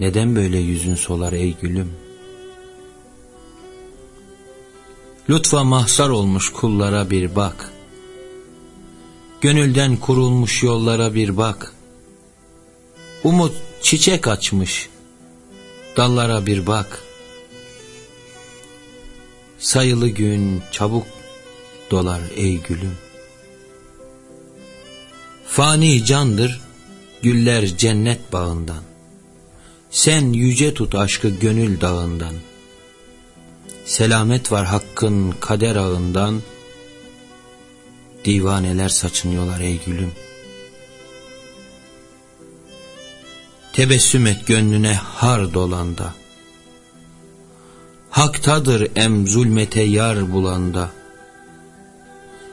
[0.00, 1.92] Neden böyle yüzün solar ey gülüm?
[5.30, 7.72] Lütfa mahzar olmuş kullara bir bak.
[9.40, 11.72] Gönülden kurulmuş yollara bir bak.
[13.24, 14.88] Umut çiçek açmış
[15.96, 17.02] Dallara bir bak.
[19.58, 21.06] Sayılı gün çabuk
[21.90, 22.94] dolar ey gülüm.
[25.46, 26.60] Fani candır
[27.22, 28.82] güller cennet bağından.
[29.90, 32.34] Sen yüce tut aşkı gönül dağından.
[33.84, 36.42] Selamet var hakkın kader ağından.
[38.24, 40.12] Divaneler saçınıyorlar ey gülüm
[43.76, 46.14] Tebessüm et gönlüne har dolanda.
[48.10, 50.90] Haktadır em zulmete yar bulanda.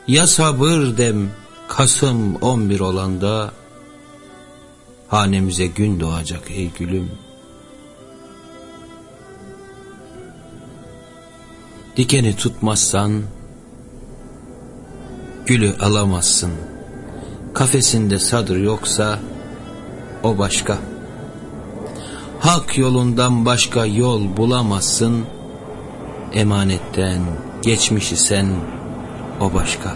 [0.07, 1.31] Ya sabır dem
[1.67, 3.51] Kasım on bir olanda.
[5.07, 7.11] Hanemize gün doğacak ey gülüm.
[11.97, 13.23] Dikeni tutmazsan
[15.45, 16.51] Gülü alamazsın.
[17.53, 19.19] Kafesinde sadır yoksa
[20.23, 20.92] O başka
[22.43, 25.25] Hak yolundan başka yol bulamazsın
[26.33, 27.21] Emanetten
[27.61, 28.47] geçmişi sen
[29.41, 29.95] O başka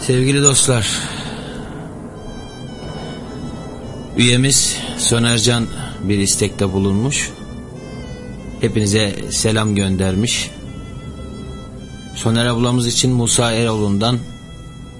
[0.00, 0.98] Sevgili dostlar
[4.16, 5.66] Üyemiz Sonercan
[6.02, 7.30] bir istekte bulunmuş
[8.60, 10.50] Hepinize selam göndermiş.
[12.14, 14.18] Soner ablamız için Musa Eroğlu'ndan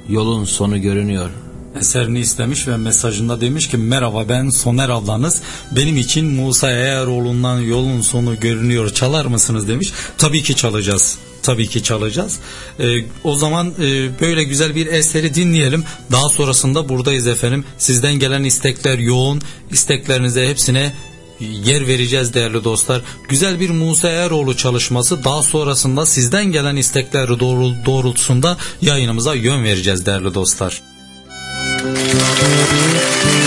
[0.09, 1.31] yolun sonu görünüyor.
[1.79, 5.43] Eserini istemiş ve mesajında demiş ki merhaba ben Soner ablanız
[5.77, 9.93] benim için Musa Eroğlu'ndan yolun sonu görünüyor çalar mısınız demiş.
[10.18, 12.39] Tabii ki çalacağız tabii ki çalacağız.
[12.81, 15.85] Ee, o zaman e, böyle güzel bir eseri dinleyelim.
[16.12, 17.64] Daha sonrasında buradayız efendim.
[17.79, 19.41] Sizden gelen istekler yoğun.
[19.73, 20.93] İsteklerinize hepsine
[21.41, 23.03] yer vereceğiz değerli dostlar.
[23.29, 30.07] Güzel bir Musa Eroğlu çalışması daha sonrasında sizden gelen istekler doğrul doğrultusunda yayınımıza yön vereceğiz
[30.07, 30.89] değerli dostlar.
[31.83, 33.39] Dünyanın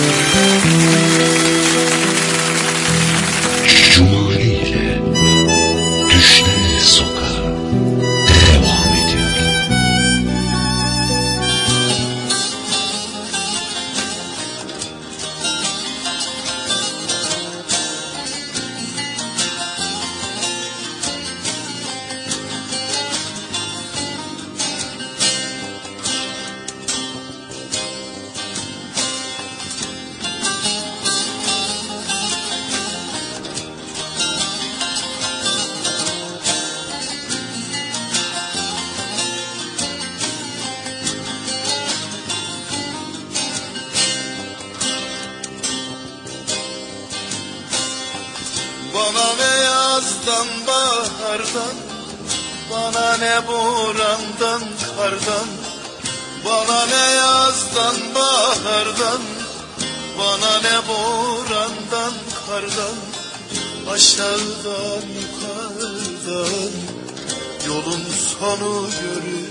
[68.43, 69.43] konu görünüyor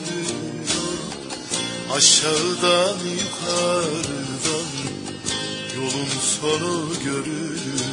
[1.96, 4.68] Aşağıdan yukarıdan.
[5.76, 6.08] Yolun
[6.40, 7.92] sonu görünüyor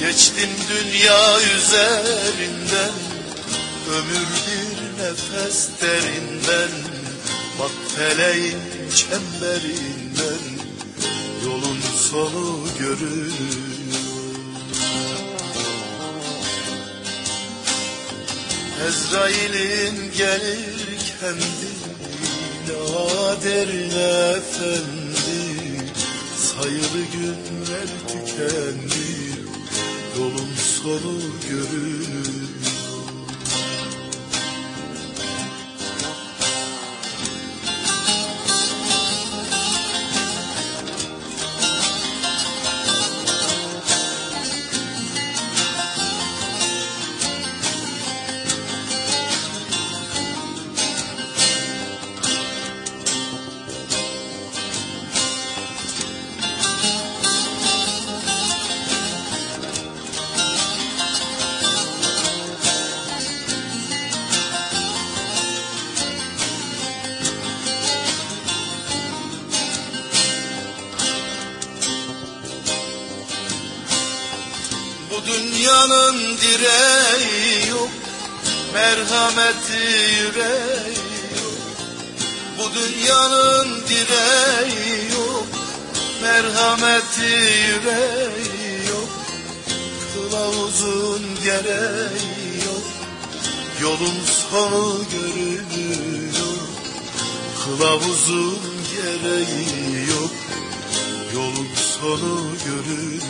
[0.00, 2.92] Geçtim dünya üzerinden.
[3.90, 6.70] Ömür bir nefes derinden.
[7.58, 8.58] Bak feleğin
[8.96, 10.42] çemberinden.
[11.44, 11.80] Yolun
[12.10, 13.71] sonu görünür
[18.88, 21.72] Ezrail'in gelir kendine
[23.44, 23.90] derin
[24.36, 25.42] efendi.
[26.36, 29.12] Sayılı günler tükendi
[30.18, 31.20] Yolun sonu
[31.50, 32.41] görünür
[97.82, 98.58] Kılavuzun
[98.94, 100.30] gereği yok.
[101.34, 103.22] Yolun sonu görünüyor.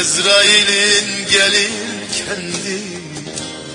[0.00, 1.70] Ezrail'in gelir
[2.18, 2.82] kendi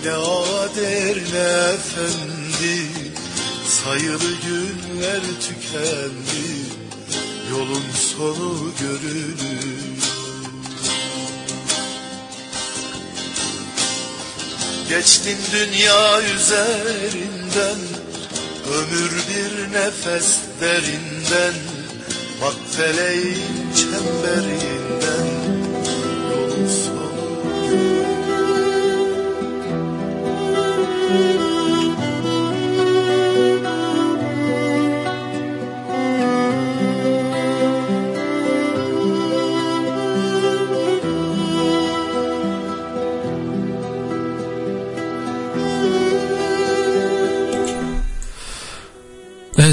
[0.06, 2.88] Ne ader ne efendi.
[3.68, 6.48] Sayılı günler tükendi
[7.52, 7.86] Yolun
[8.18, 9.87] sonu görünür
[14.90, 17.80] Geçtin dünya üzerinden
[18.74, 21.54] Ömür bir nefes derinden.
[22.42, 24.87] Bak feleğin çemberinden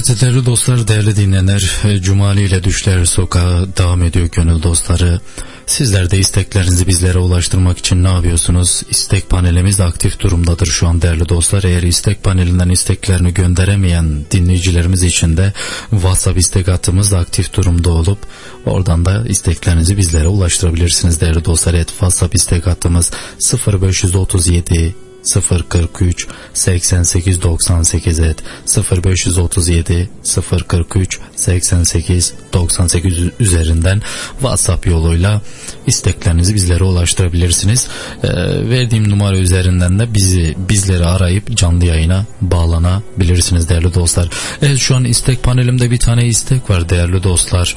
[0.08, 5.20] Evet değerli dostlar, değerli dinleyenler, e, Cumali ile Düşler Sokağı devam ediyor gönül dostları.
[5.66, 8.82] Sizler de isteklerinizi bizlere ulaştırmak için ne yapıyorsunuz?
[8.90, 11.64] İstek panelimiz aktif durumdadır şu an değerli dostlar.
[11.64, 15.52] Eğer istek panelinden isteklerini gönderemeyen dinleyicilerimiz için de
[15.90, 18.18] WhatsApp istek hattımız aktif durumda olup
[18.66, 21.74] oradan da isteklerinizi bizlere ulaştırabilirsiniz değerli dostlar.
[21.74, 23.10] Evet WhatsApp istek hattımız
[23.82, 24.94] 0537
[25.24, 30.10] 043 88 98 et 0537
[30.68, 34.02] 043 88 98 üzerinden
[34.38, 35.42] WhatsApp yoluyla
[35.86, 37.88] isteklerinizi bizlere ulaştırabilirsiniz.
[38.22, 38.28] Ee,
[38.70, 44.28] verdiğim numara üzerinden de bizi bizleri arayıp canlı yayına bağlanabilirsiniz değerli dostlar.
[44.62, 47.76] Evet şu an istek panelimde bir tane istek var değerli dostlar.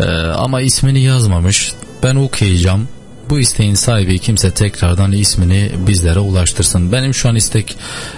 [0.00, 1.72] Ee, ama ismini yazmamış.
[2.02, 2.88] Ben okuyacağım
[3.30, 6.92] bu isteğin sahibi kimse tekrardan ismini bizlere ulaştırsın.
[6.92, 7.76] Benim şu an istek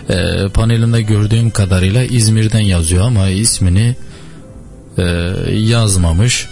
[0.08, 3.96] e, panelimde gördüğüm kadarıyla İzmir'den yazıyor ama ismini
[4.98, 5.02] e,
[5.52, 6.48] yazmamış.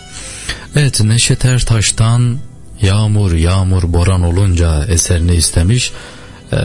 [0.76, 2.38] Evet Neşet Ertaş'tan
[2.82, 5.92] Yağmur Yağmur Boran olunca eserini istemiş.
[6.52, 6.56] Ee,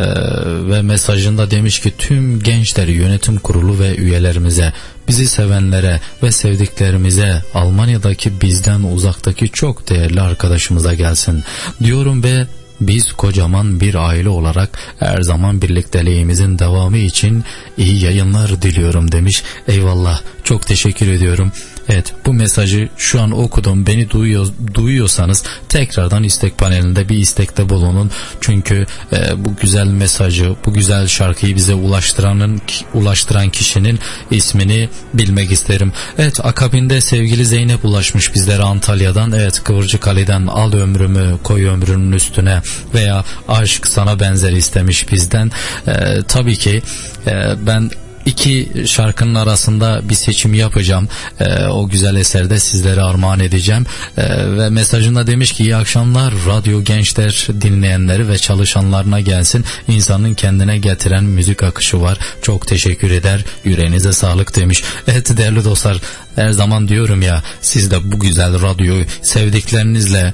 [0.70, 4.74] ve mesajında demiş ki tüm gençleri yönetim kurulu ve üyelerimize
[5.08, 11.44] bizi sevenlere ve sevdiklerimize Almanya'daki bizden uzaktaki çok değerli arkadaşımıza gelsin
[11.84, 12.48] diyorum ve
[12.82, 17.44] biz kocaman bir aile olarak her zaman birlikteliğimizin devamı için
[17.78, 19.44] iyi yayınlar diliyorum demiş.
[19.68, 21.52] Eyvallah çok teşekkür ediyorum.
[21.90, 23.88] Evet bu mesajı şu an okudum.
[23.88, 28.12] Beni duyuyor, duyuyorsanız tekrardan istek panelinde bir istekte bulunun.
[28.42, 32.62] Çünkü e, bu güzel mesajı, bu güzel şarkıyı bize ulaştıranın
[32.94, 34.00] ulaştıran kişinin
[34.32, 35.94] ismini bilmek isterim.
[36.18, 39.32] Evet akabinde sevgili Zeynep ulaşmış bizlere Antalya'dan.
[39.32, 42.62] Evet Kıvırcık Ali'den al ömrümü koy ömrünün üstüne
[42.94, 45.52] veya aşk sana benzer istemiş bizden.
[45.88, 46.82] E, tabii ki
[47.28, 47.32] e,
[47.68, 47.92] ben
[48.26, 51.10] iki şarkının arasında bir seçim yapacağım.
[51.40, 53.86] Ee, o güzel eserde sizlere armağan edeceğim.
[54.18, 59.66] Ee, ve mesajında demiş ki iyi akşamlar radyo gençler dinleyenleri ve çalışanlarına gelsin.
[59.88, 62.18] İnsanın kendine getiren müzik akışı var.
[62.42, 63.42] Çok teşekkür eder.
[63.64, 64.84] Yüreğinize sağlık demiş.
[65.08, 65.98] Evet değerli dostlar
[66.36, 70.34] her zaman diyorum ya siz de bu güzel radyoyu sevdiklerinizle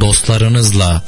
[0.00, 1.02] dostlarınızla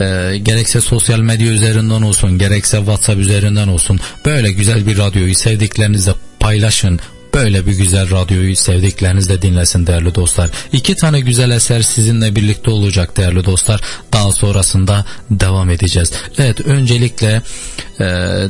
[0.00, 6.12] e, gerekse sosyal medya üzerinden olsun gerekse WhatsApp üzerinden olsun böyle güzel bir radyoyu sevdiklerinizle
[6.40, 7.00] paylaşın
[7.34, 10.50] böyle bir güzel radyoyu sevdiklerinizle dinlesin değerli dostlar.
[10.72, 13.80] İki tane güzel eser sizinle birlikte olacak değerli dostlar.
[14.12, 16.12] Daha sonrasında devam edeceğiz.
[16.38, 17.42] Evet öncelikle
[18.00, 18.04] e,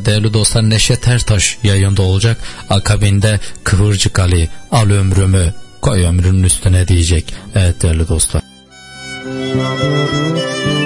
[0.04, 2.36] değerli dostlar Neşet Ertaş yayında olacak.
[2.70, 7.34] Akabinde Kıvırcık Ali al ömrümü koy ömrünün üstüne diyecek.
[7.54, 8.42] Evet değerli dostlar.
[9.24, 10.79] Gönül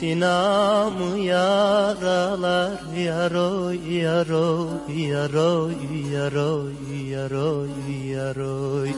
[0.00, 5.74] Sinamı yaralar yaroy yaroy yaroy
[6.12, 6.74] yaroy
[7.10, 7.70] yaroy
[8.08, 8.90] yaroy.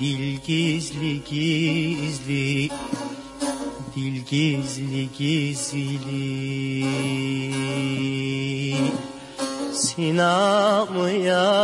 [0.00, 2.70] Dil gizli gizli
[3.96, 6.86] Dil gizli gizli.
[9.72, 11.57] Sinamı yaralar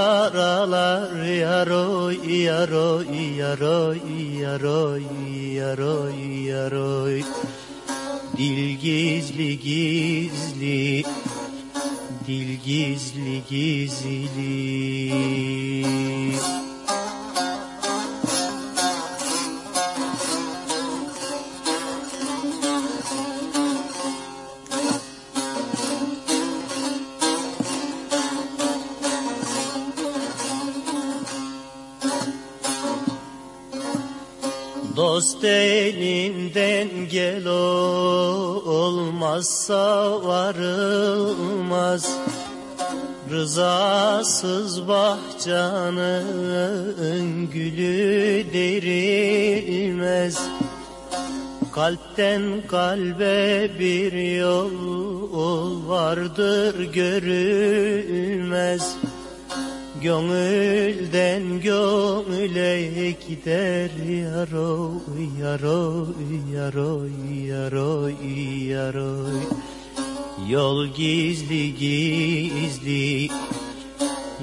[51.85, 58.85] Kalpten kalbe bir yol vardır görülmez.
[60.02, 63.90] Gönülden gönüle gider
[64.23, 66.15] yaroy yaroy
[66.55, 67.12] yaroy
[67.48, 68.15] yaroy
[68.69, 69.40] yaroy.
[70.48, 73.28] Yol gizli gizli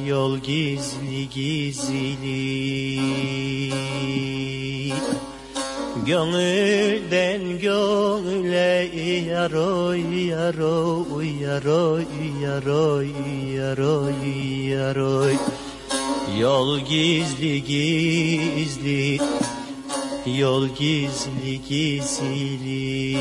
[0.08, 3.02] Yol gizli gizli
[6.06, 8.90] Gönülden gönüle
[9.30, 12.06] yaroy yaroy yaroy
[12.42, 13.10] yaroy
[13.56, 14.14] yaroy
[14.70, 15.36] yaroy
[16.40, 19.20] Yol gizli gizli
[20.26, 23.18] Yol gizli gizli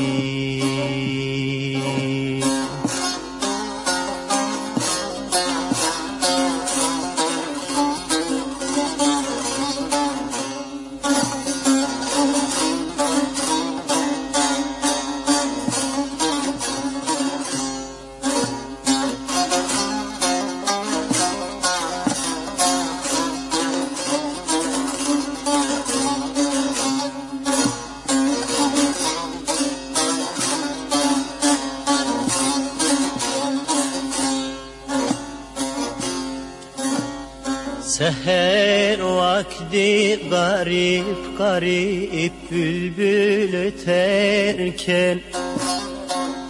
[40.61, 45.21] garip garip bülbül öterken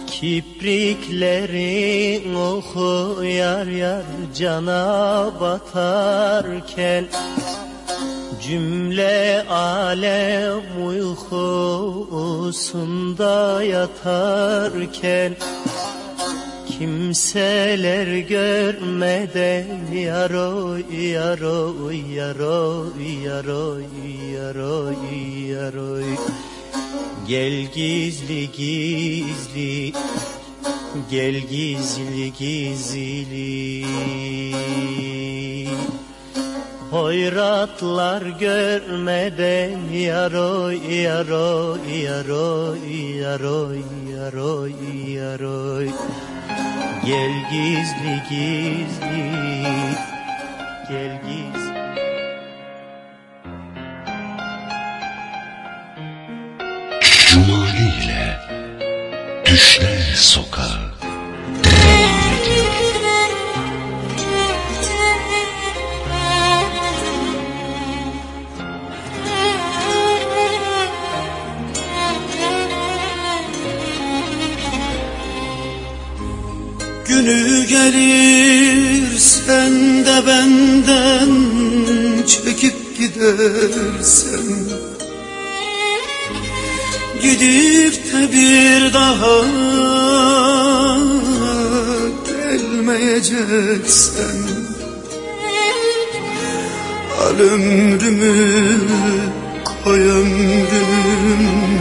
[0.06, 7.04] Kipriklerin oku yar yar cana batarken
[8.42, 12.02] Cümle alem uykusunda
[13.62, 15.36] yatarken
[16.78, 23.84] Kimseler görmeden yaroy yaroy yaroy yaroy
[24.34, 24.96] yaroy
[25.52, 26.16] yaroy.
[27.28, 29.92] Gel gizli gizli
[31.10, 33.86] Gel gizli gizli.
[36.90, 42.80] Hoyratlar görmeden yaroy yaroy yaroy
[43.22, 43.82] yaroy
[44.12, 44.72] yaroy
[45.16, 45.88] yaroy
[47.04, 49.32] Gel gizli gizli
[50.88, 51.82] Gel gizli
[57.26, 58.38] Cumali ile
[59.46, 60.92] Düşler Sokağı
[61.64, 62.81] devam ediyor.
[77.12, 81.30] Günü gelir sen de benden
[82.26, 84.46] çekip gidersen.
[87.22, 89.44] Gidip de bir daha
[92.26, 94.38] gelmeyeceksen.
[97.20, 98.78] Al ömrümü
[99.84, 101.80] koy ömrümün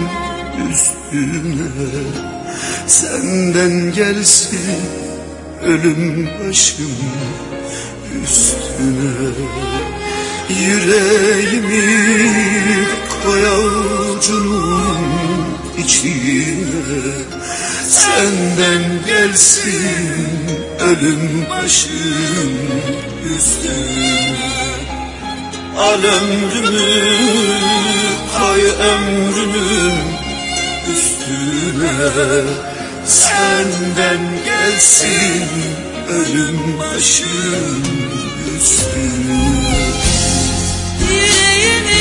[0.72, 1.72] üstüne.
[2.88, 5.10] Senden gelsin
[5.63, 6.97] ölüm başım
[8.23, 9.31] üstüne.
[10.49, 11.85] Yüreğimi
[13.23, 14.97] koy avucunun
[15.77, 16.71] içine.
[17.89, 20.21] Senden gelsin
[20.79, 22.57] ölüm başım
[23.38, 24.21] üstüne.
[25.77, 26.91] Al ömrümü
[28.38, 29.93] koy ömrümün
[30.93, 32.70] üstüne
[33.06, 35.44] Senden gelsin
[36.10, 37.84] ölüm başım
[38.57, 39.44] üstüne.
[40.99, 42.01] Yüreğimi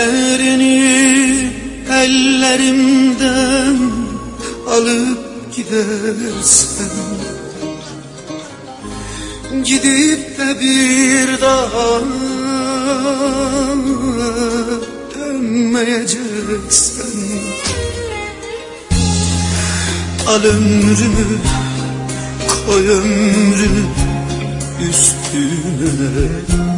[0.00, 1.52] Ellerini
[1.90, 3.76] ellerimden
[4.68, 5.18] alıp
[5.56, 6.90] gidersen
[9.64, 12.00] Gidip de bir daha
[15.14, 17.20] dönmeyeceksen
[20.28, 21.26] Al ömrümü
[22.66, 23.84] koy ömrümü
[24.90, 26.69] üstüne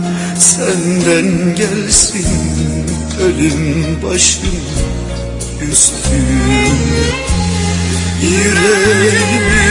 [0.57, 2.27] Senden gelsin
[3.21, 4.51] ölüm başım
[5.73, 6.69] üstüne
[8.23, 9.63] Yüreğimi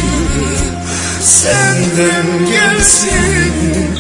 [1.21, 3.53] Senden gelsin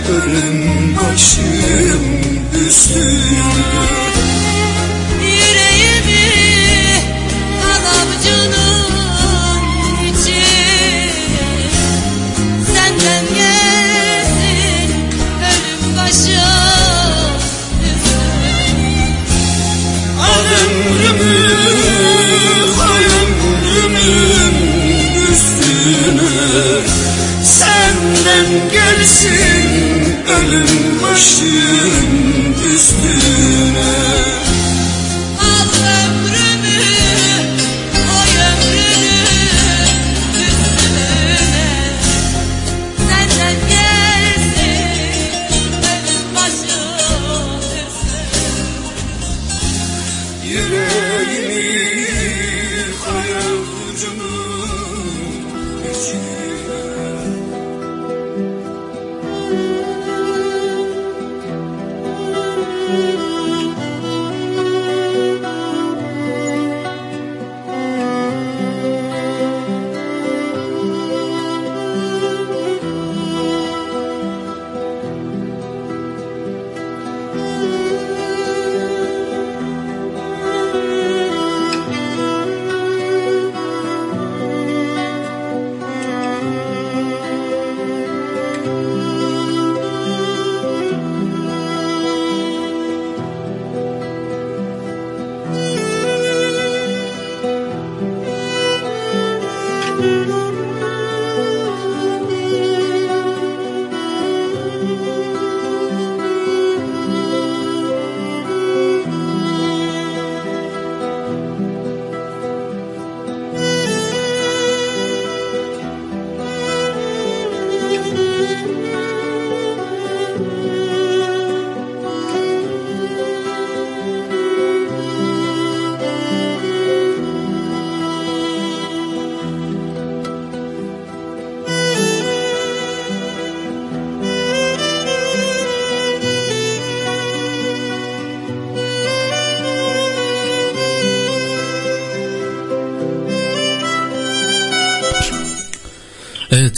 [0.09, 2.03] ölüm başım
[2.67, 4.10] üstüne
[28.71, 34.30] gelsin ölüm başım üstüne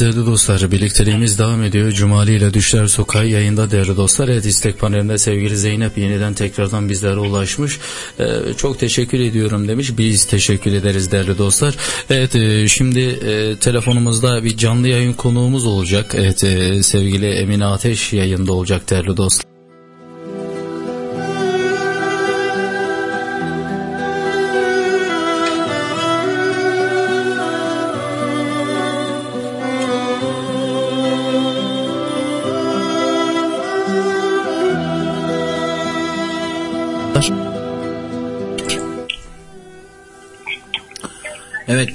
[0.04, 1.92] değerli dostlar birlikteliğimiz devam ediyor.
[1.92, 4.28] Cumali ile Düşler Sokağı yayında değerli dostlar.
[4.28, 7.80] Evet istek panelinde sevgili Zeynep yeniden tekrardan bizlere ulaşmış.
[8.20, 8.26] Ee,
[8.58, 9.98] çok teşekkür ediyorum demiş.
[9.98, 11.76] Biz teşekkür ederiz değerli dostlar.
[12.10, 16.16] Evet e, şimdi e, telefonumuzda bir canlı yayın konuğumuz olacak.
[16.18, 19.53] Evet e, sevgili Emine Ateş yayında olacak değerli dostlar.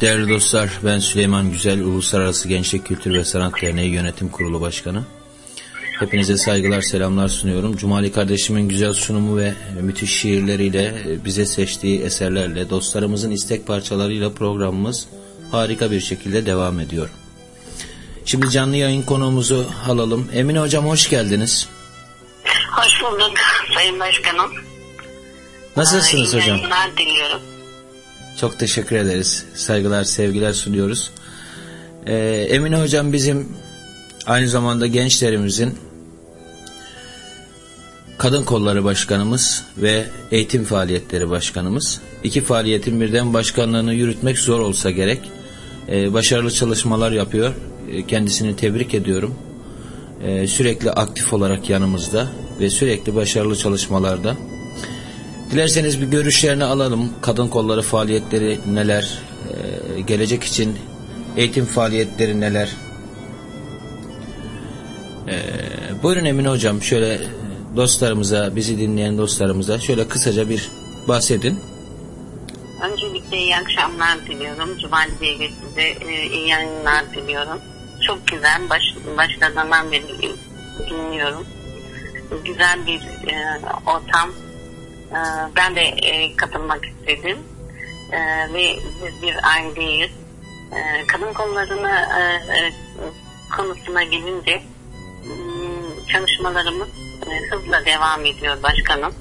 [0.01, 5.03] Değerli dostlar ben Süleyman Güzel Uluslararası Gençlik Kültür ve Sanat Derneği Yönetim Kurulu Başkanı.
[5.99, 7.77] Hepinize saygılar selamlar sunuyorum.
[7.77, 10.95] Cumali kardeşimin güzel sunumu ve müthiş şiirleriyle
[11.25, 15.07] bize seçtiği eserlerle dostlarımızın istek parçalarıyla programımız
[15.51, 17.09] harika bir şekilde devam ediyor.
[18.25, 20.29] Şimdi canlı yayın konuğumuzu alalım.
[20.35, 21.69] Emine Hocam hoş geldiniz.
[22.73, 23.33] Hoş bulduk
[23.75, 24.51] Sayın Başkanım.
[25.77, 26.57] Nasılsınız İyi hocam?
[26.57, 27.41] yayınlar diliyorum.
[28.41, 29.45] Çok teşekkür ederiz.
[29.55, 31.11] Saygılar, sevgiler sunuyoruz.
[32.07, 32.15] Ee,
[32.51, 33.49] Emine Hocam bizim
[34.27, 35.75] aynı zamanda gençlerimizin
[38.19, 42.01] Kadın Kolları Başkanımız ve Eğitim Faaliyetleri Başkanımız.
[42.25, 45.21] İki faaliyetin birden başkanlığını yürütmek zor olsa gerek.
[45.89, 47.55] Ee, başarılı çalışmalar yapıyor.
[47.93, 49.35] Ee, kendisini tebrik ediyorum.
[50.25, 52.29] Ee, sürekli aktif olarak yanımızda
[52.61, 54.37] ve sürekli başarılı çalışmalarda.
[55.51, 57.13] Dilerseniz bir görüşlerini alalım.
[57.23, 59.19] Kadın kolları faaliyetleri neler?
[59.97, 60.79] Ee, gelecek için
[61.37, 62.77] eğitim faaliyetleri neler?
[65.29, 65.43] Ee,
[66.03, 67.21] buyurun Emine Hocam şöyle
[67.77, 70.69] dostlarımıza, bizi dinleyen dostlarımıza şöyle kısaca bir
[71.09, 71.61] bahsedin.
[72.83, 74.79] Öncelikle iyi akşamlar diliyorum.
[74.79, 77.61] Cumali Bey'le size iyi yayınlar diliyorum.
[78.07, 78.71] Çok güzel.
[78.71, 78.83] Baş,
[79.17, 80.05] başladığından beri
[80.91, 81.47] dinliyorum.
[82.45, 83.01] Güzel bir
[83.33, 84.31] e, ortam.
[85.11, 85.19] E,
[85.57, 87.39] ben de e, katılmak istedim.
[88.13, 88.19] E,
[88.53, 88.77] ve
[89.07, 90.11] biz bir aileyiz.
[90.73, 92.23] E, kadın konularına e,
[92.59, 92.73] e,
[93.57, 94.63] konusuna gelince
[95.25, 96.89] m, çalışmalarımız
[97.51, 99.15] hızla devam ediyor başkanım.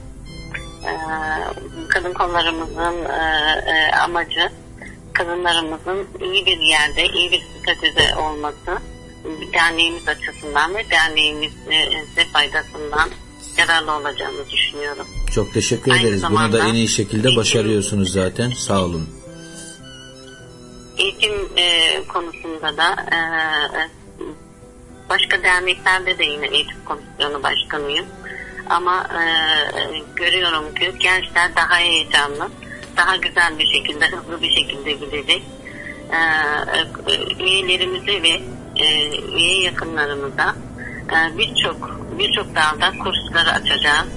[1.90, 4.52] Kadın kollarımızın e, amacı
[5.14, 8.82] kadınlarımızın iyi bir yerde, iyi bir statüde olması
[9.54, 13.10] derneğimiz açısından ve derneğimize faydasından
[13.58, 15.08] yararlı olacağını düşünüyorum.
[15.32, 16.24] Çok teşekkür Aynı ederiz.
[16.30, 18.52] Bunu da en iyi şekilde başarıyorsunuz zaten.
[18.52, 19.10] Sağ olun.
[20.98, 23.18] Eğitim e, konusunda da e,
[23.78, 23.90] e,
[25.10, 28.06] başka derneklerde de yine eğitim komisyonu başkanıyım.
[28.70, 29.24] Ama e,
[29.80, 32.50] e, görüyorum ki gençler daha heyecanlı,
[32.98, 35.44] daha güzel bir şekilde, hızlı bir şekilde gidecek.
[36.12, 36.18] E,
[37.12, 38.42] e, üyelerimize ve
[38.76, 40.56] e, üye yakınlarımıza
[41.12, 44.08] e, birçok birçok dalda kursları açacağız.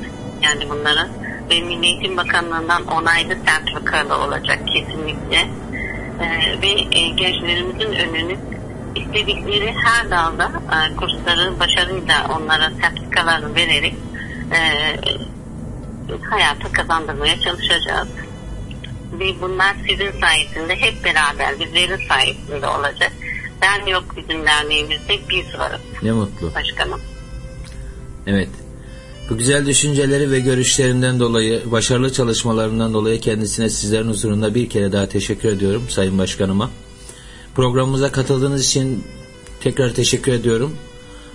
[0.43, 1.09] Yani bunları
[1.51, 5.37] ve Milli Eğitim Bakanlığı'ndan onaylı sertifikalı olacak kesinlikle.
[6.21, 6.27] E,
[6.63, 8.37] ve e, gençlerimizin önünü
[8.97, 13.95] istedikleri her dalda e, kursları başarıyla onlara sertifikalarını vererek
[14.53, 14.61] e,
[16.31, 18.09] hayata kazandırmaya çalışacağız.
[19.13, 23.13] Ve bunlar sizin sayesinde hep beraber bizlerin sayesinde olacak.
[23.63, 26.55] Ben yok bizim derneğimizde biz varız Ne mutlu.
[26.55, 27.01] başkanım.
[28.31, 28.49] Evet.
[29.31, 35.07] Bu güzel düşünceleri ve görüşlerinden dolayı, başarılı çalışmalarından dolayı kendisine sizlerin huzurunda bir kere daha
[35.09, 36.71] teşekkür ediyorum Sayın Başkanıma.
[37.55, 39.05] Programımıza katıldığınız için
[39.61, 40.77] tekrar teşekkür ediyorum.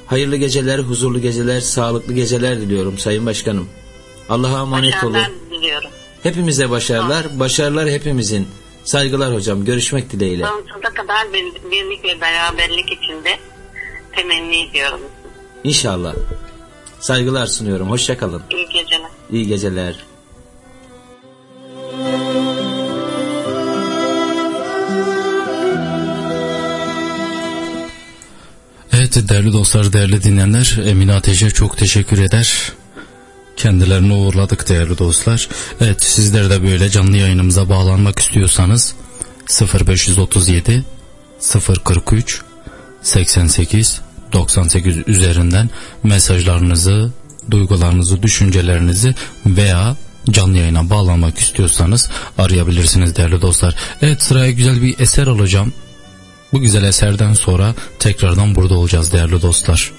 [0.06, 3.68] Hayırlı geceler, huzurlu geceler, sağlıklı geceler diliyorum Sayın Başkanım.
[4.30, 5.18] Allah'a emanet olun.
[5.52, 5.90] Diliyorum.
[6.24, 8.48] Hepimize başarılar, başarılar hepimizin.
[8.84, 10.46] Saygılar hocam, görüşmek dileğiyle.
[10.46, 13.38] Sonsuza kadar bir- birlik ve beraberlik içinde
[14.16, 15.00] temenni ediyorum.
[15.64, 16.16] İnşallah.
[17.06, 17.90] Saygılar sunuyorum.
[17.90, 18.41] Hoşçakalın.
[18.52, 19.10] İyi geceler.
[19.32, 20.06] İyi geceler.
[28.94, 32.72] Evet değerli dostlar, değerli dinleyenler, Emine Ateş'e çok teşekkür eder.
[33.57, 35.49] Kendilerini uğurladık değerli dostlar.
[35.82, 38.95] Evet sizler de böyle canlı yayınımıza bağlanmak istiyorsanız
[39.90, 40.86] 0537
[41.86, 42.41] 043
[43.02, 44.05] 88
[44.36, 45.70] 98 üzerinden
[46.03, 47.12] mesajlarınızı,
[47.52, 49.95] duygularınızı, düşüncelerinizi veya
[50.30, 53.76] canlı yayına bağlanmak istiyorsanız arayabilirsiniz değerli dostlar.
[54.02, 55.74] Evet sıraya güzel bir eser alacağım.
[56.53, 59.91] Bu güzel eserden sonra tekrardan burada olacağız değerli dostlar.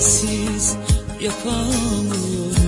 [0.00, 0.76] Sensiz
[1.20, 2.59] yapamıyorum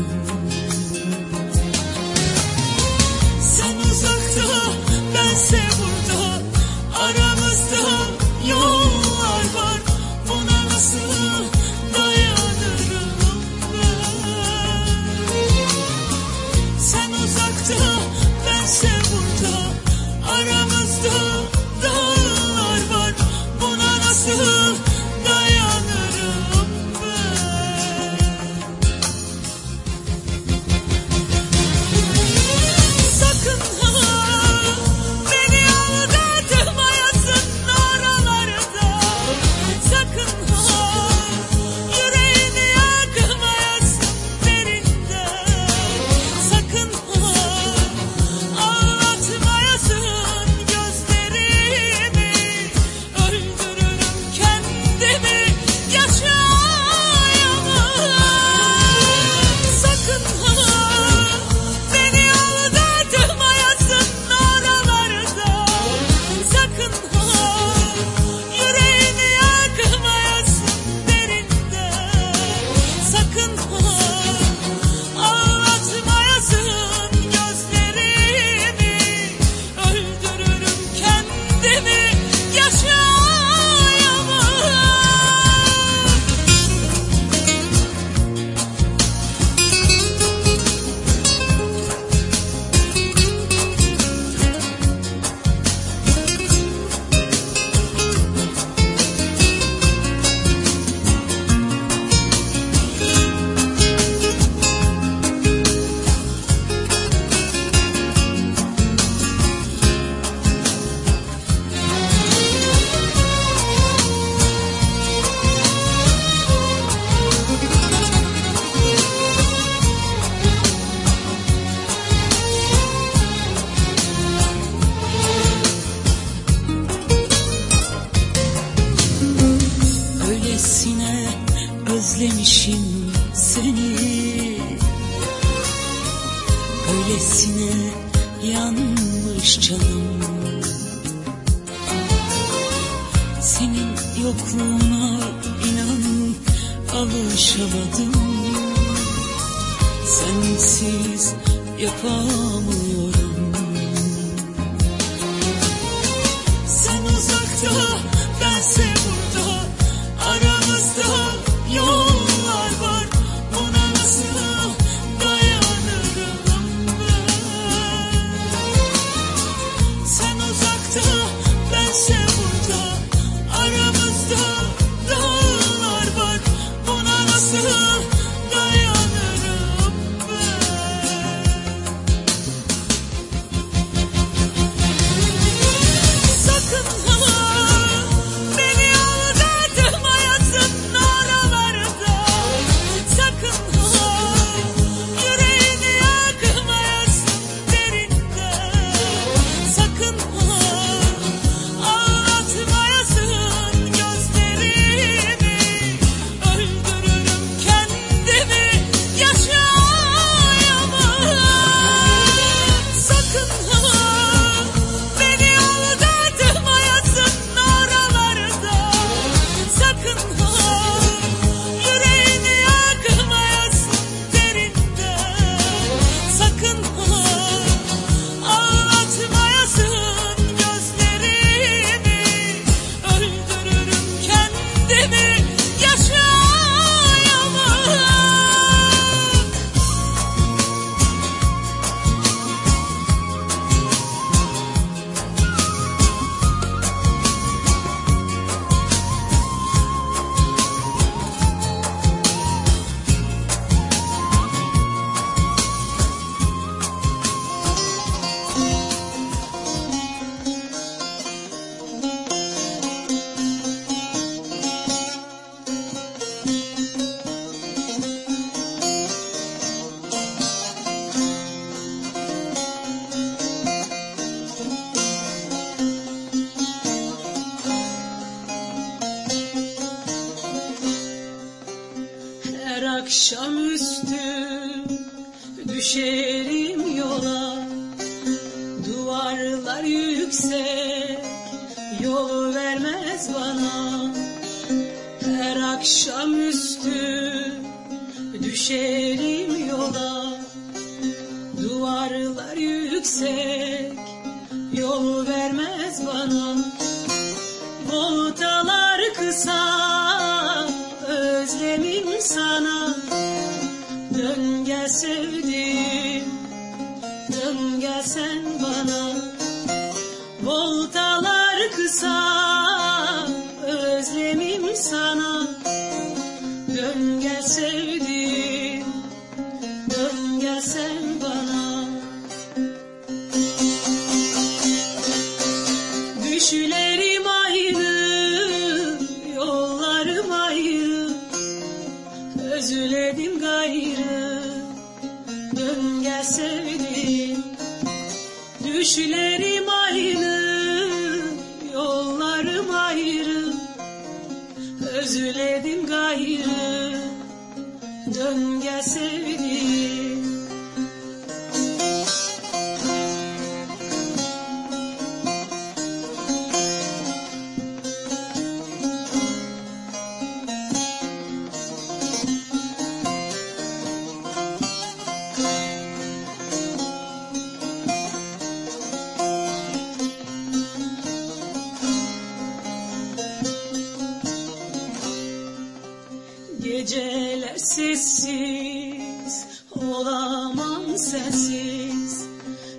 [386.82, 392.26] Geceler sessiz Olamam sensiz.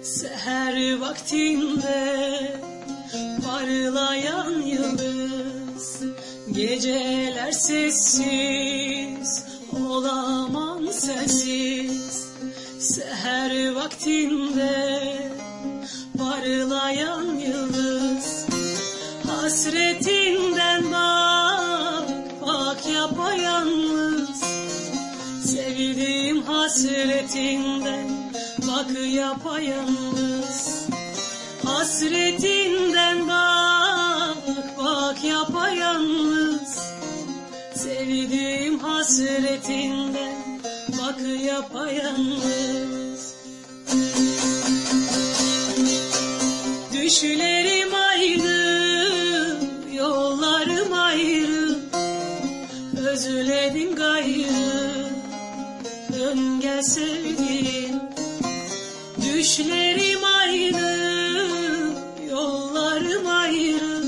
[0.01, 2.57] Seher vaktinde
[3.45, 6.03] Parlayan yıldız
[6.51, 8.62] Geceler sessiz
[27.33, 28.07] hasretinden
[28.67, 30.87] Bak yapayalnız.
[31.65, 34.37] Hasretinden bak
[34.77, 36.79] Bak yapayalnız.
[37.75, 40.35] Sevdiğim hasretinden
[40.89, 43.33] Bak yapayalnız.
[46.93, 49.57] Düşlerim ayrı
[49.93, 51.79] Yollarım ayrı.
[52.97, 54.62] Özledim gayrı
[56.33, 58.01] Dön gel sevdiğim
[59.21, 61.13] Düşlerim ayrı
[62.29, 64.03] Yollarım ayrı.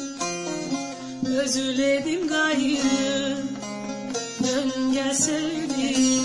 [1.38, 3.38] Özledim gayrı.
[4.44, 6.24] Dön gel sevdiğim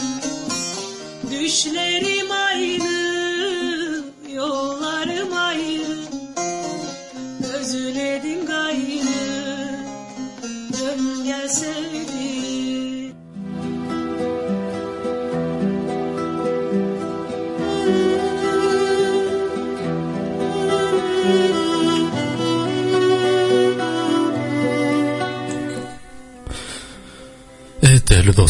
[1.30, 2.09] Düşlerim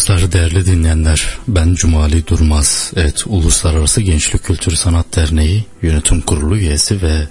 [0.01, 2.93] dostlar, değerli dinleyenler, ben Cumali Durmaz.
[2.97, 7.29] Evet, Uluslararası Gençlik Kültür Sanat Derneği Yönetim Kurulu üyesi ve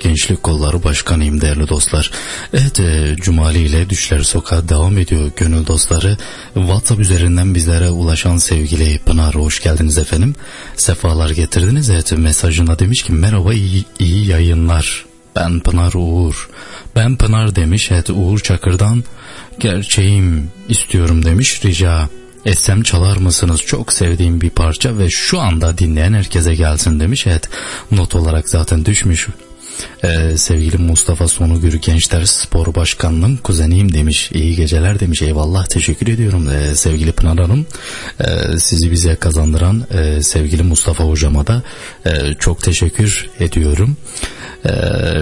[0.00, 2.10] Gençlik Kolları Başkanıyım değerli dostlar.
[2.52, 6.16] Evet, e, Cumali ile Düşler Sokağı devam ediyor gönül dostları.
[6.54, 10.34] WhatsApp üzerinden bizlere ulaşan sevgili Pınar hoş geldiniz efendim.
[10.76, 11.90] Sefalar getirdiniz.
[11.90, 15.04] Evet, mesajında demiş ki merhaba iyi, iyi yayınlar.
[15.36, 16.48] Ben Pınar Uğur.
[16.96, 17.90] Ben Pınar demiş.
[17.90, 19.04] Evet Uğur Çakır'dan
[19.58, 22.08] gerçeğim istiyorum demiş rica
[22.44, 23.62] etsem çalar mısınız?
[23.62, 27.26] Çok sevdiğim bir parça ve şu anda dinleyen herkese gelsin demiş.
[27.26, 27.48] Evet
[27.90, 29.28] not olarak zaten düşmüş
[30.04, 34.30] ee, sevgili Mustafa Sonugür Gençler Spor Başkanı'nın kuzeniyim demiş.
[34.32, 35.22] İyi geceler demiş.
[35.22, 37.66] Eyvallah teşekkür ediyorum ee, sevgili Pınar Hanım.
[38.20, 41.62] Ee, sizi bize kazandıran e, sevgili Mustafa Hocama da
[42.06, 43.96] e, çok teşekkür ediyorum.
[44.66, 44.70] Ee,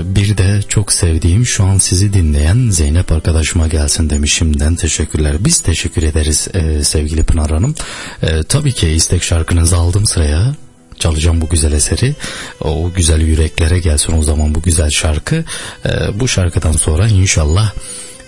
[0.05, 4.35] bir de çok sevdiğim şu an sizi dinleyen Zeynep arkadaşıma gelsin demiş.
[4.35, 5.37] Şimdiden teşekkürler.
[5.41, 7.75] Biz teşekkür ederiz e, sevgili Pınar Hanım.
[8.23, 10.55] E, tabii ki istek şarkınızı aldım sıraya
[11.01, 12.15] çalacağım bu güzel eseri.
[12.61, 15.45] O güzel yüreklere gelsin o zaman bu güzel şarkı.
[15.87, 17.73] Ee, bu şarkıdan sonra inşallah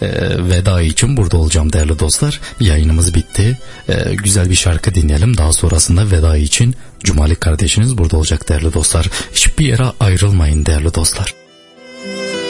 [0.02, 0.08] e,
[0.50, 2.40] veda için burada olacağım değerli dostlar.
[2.60, 3.58] Yayınımız bitti.
[3.88, 5.36] Ee, güzel bir şarkı dinleyelim.
[5.36, 6.74] Daha sonrasında veda için
[7.04, 9.10] Cumali kardeşiniz burada olacak değerli dostlar.
[9.32, 11.34] Hiçbir yere ayrılmayın değerli dostlar.
[12.04, 12.41] Cumali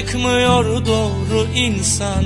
[0.00, 2.24] çıkmıyor doğru insan.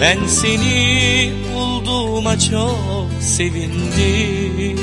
[0.00, 4.80] Ben seni bulduğuma çok sevindim.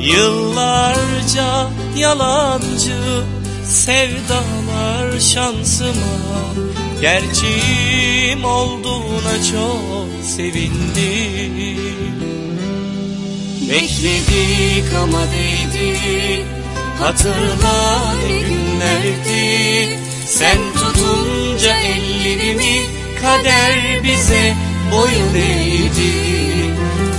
[0.00, 3.24] Yıllarca yalancı
[3.64, 6.44] sevdalar şansıma.
[7.00, 11.94] Gerçeğim olduğuna çok sevindim.
[13.70, 16.44] Bekledik ama değdi
[16.98, 22.80] Hatırla ne günlerdi Sen tutunca ellerimi
[23.22, 24.54] Kader bize
[24.92, 26.14] boyun eğdi.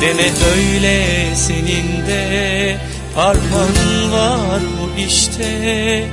[0.01, 2.77] Deme öyle senin de
[3.15, 6.07] Parmağın var bu işte.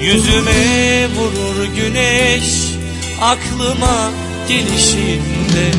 [0.00, 2.78] Yüzüme vurur güneş
[3.22, 4.10] Aklıma
[4.48, 5.70] gelişinde.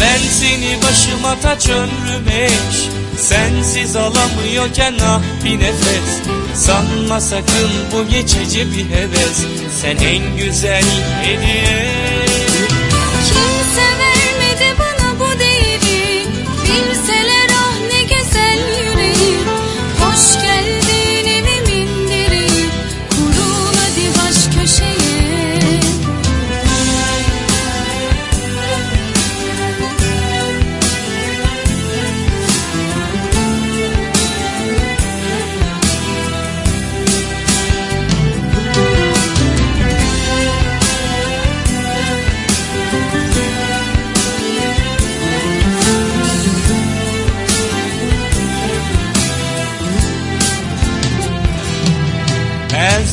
[0.00, 6.22] Ben seni başıma taç ömrüm eş Sensiz alamıyorken ah bir nefes?
[6.54, 9.46] Sanma sakın bu geçici bir heves.
[9.82, 10.84] Sen en güzel
[11.22, 11.97] hediye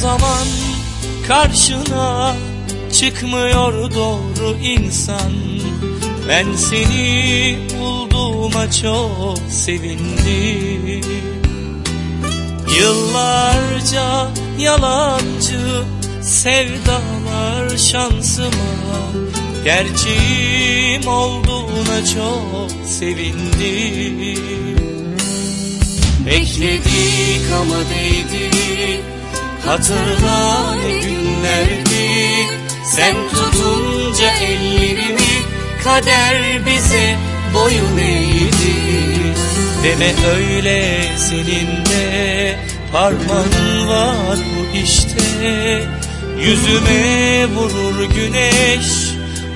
[0.06, 0.48] zaman
[1.28, 2.36] karşına
[2.94, 5.34] çıkmıyor doğru insan.
[6.28, 11.02] Ben seni bulduğuma çok sevindim.
[12.80, 14.28] Yıllarca
[14.60, 15.84] yalancı
[16.22, 18.76] sevdalar şansıma
[19.64, 24.40] Gerçeğim olduğuna çok sevindim.
[26.26, 29.15] Bekledik ama değdi
[29.66, 32.48] Hatırla ne günlerdi
[32.96, 35.36] Sen tutunca ellerimi
[35.84, 37.16] Kader bize
[37.54, 38.76] boyun eğdi.
[39.84, 42.60] Deme öyle senin de
[42.92, 45.84] Parmağın var bu işte.
[46.40, 48.88] Yüzüme vurur güneş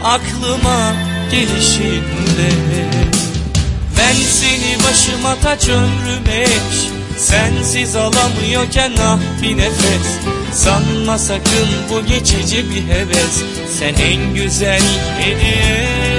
[0.03, 0.93] Aklıma
[1.31, 2.51] gelişinde.
[3.97, 10.19] Ben seni başıma taç ömrüm eş Sensiz alamıyorken ah bir nefes.
[10.53, 13.43] Sanma sakın bu geçici bir heves.
[13.79, 14.81] Sen en güzel
[15.19, 16.18] hediye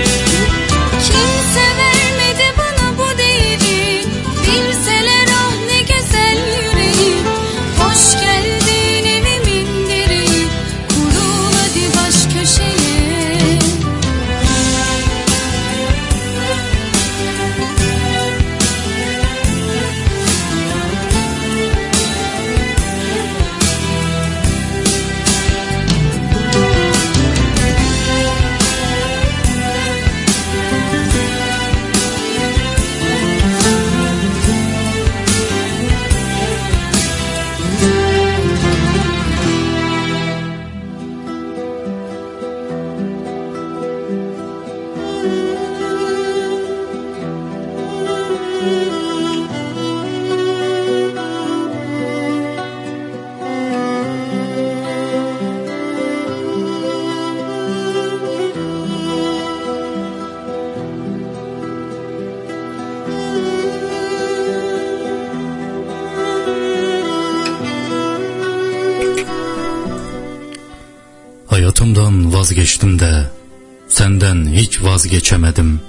[75.11, 75.81] vazgeçemedim.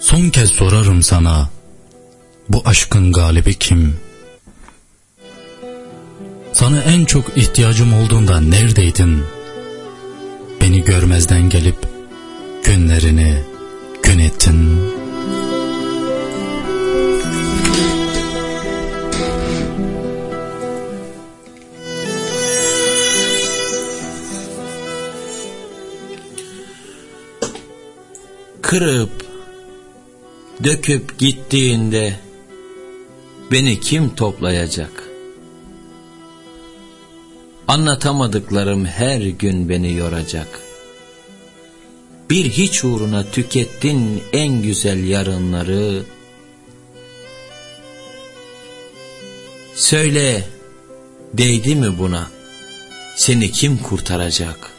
[0.00, 1.48] Son kez sorarım sana
[2.48, 3.96] bu aşkın galibi kim?
[6.52, 9.24] Sana en çok ihtiyacım olduğunda neredeydin?
[10.60, 11.76] Beni görmezden gelip
[12.64, 13.35] günlerini
[28.76, 29.26] Kırıp
[30.64, 32.16] döküp gittiğinde
[33.52, 35.08] beni kim toplayacak?
[37.68, 40.60] Anlatamadıklarım her gün beni yoracak.
[42.30, 46.02] Bir hiç uğruna tükettin en güzel yarınları.
[49.74, 50.48] Söyle,
[51.34, 52.30] değdi mi buna?
[53.16, 54.75] Seni kim kurtaracak?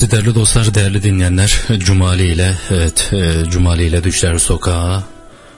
[0.00, 5.02] Evet değerli dostlar, değerli dinleyenler, Cumali ile evet e, Cumali ile Düşler Sokağı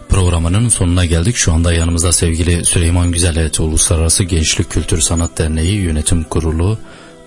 [0.09, 1.37] programının sonuna geldik.
[1.37, 6.79] Şu anda yanımızda sevgili Süleyman Güzel evet, Uluslararası Gençlik Kültür Sanat Derneği Yönetim Kurulu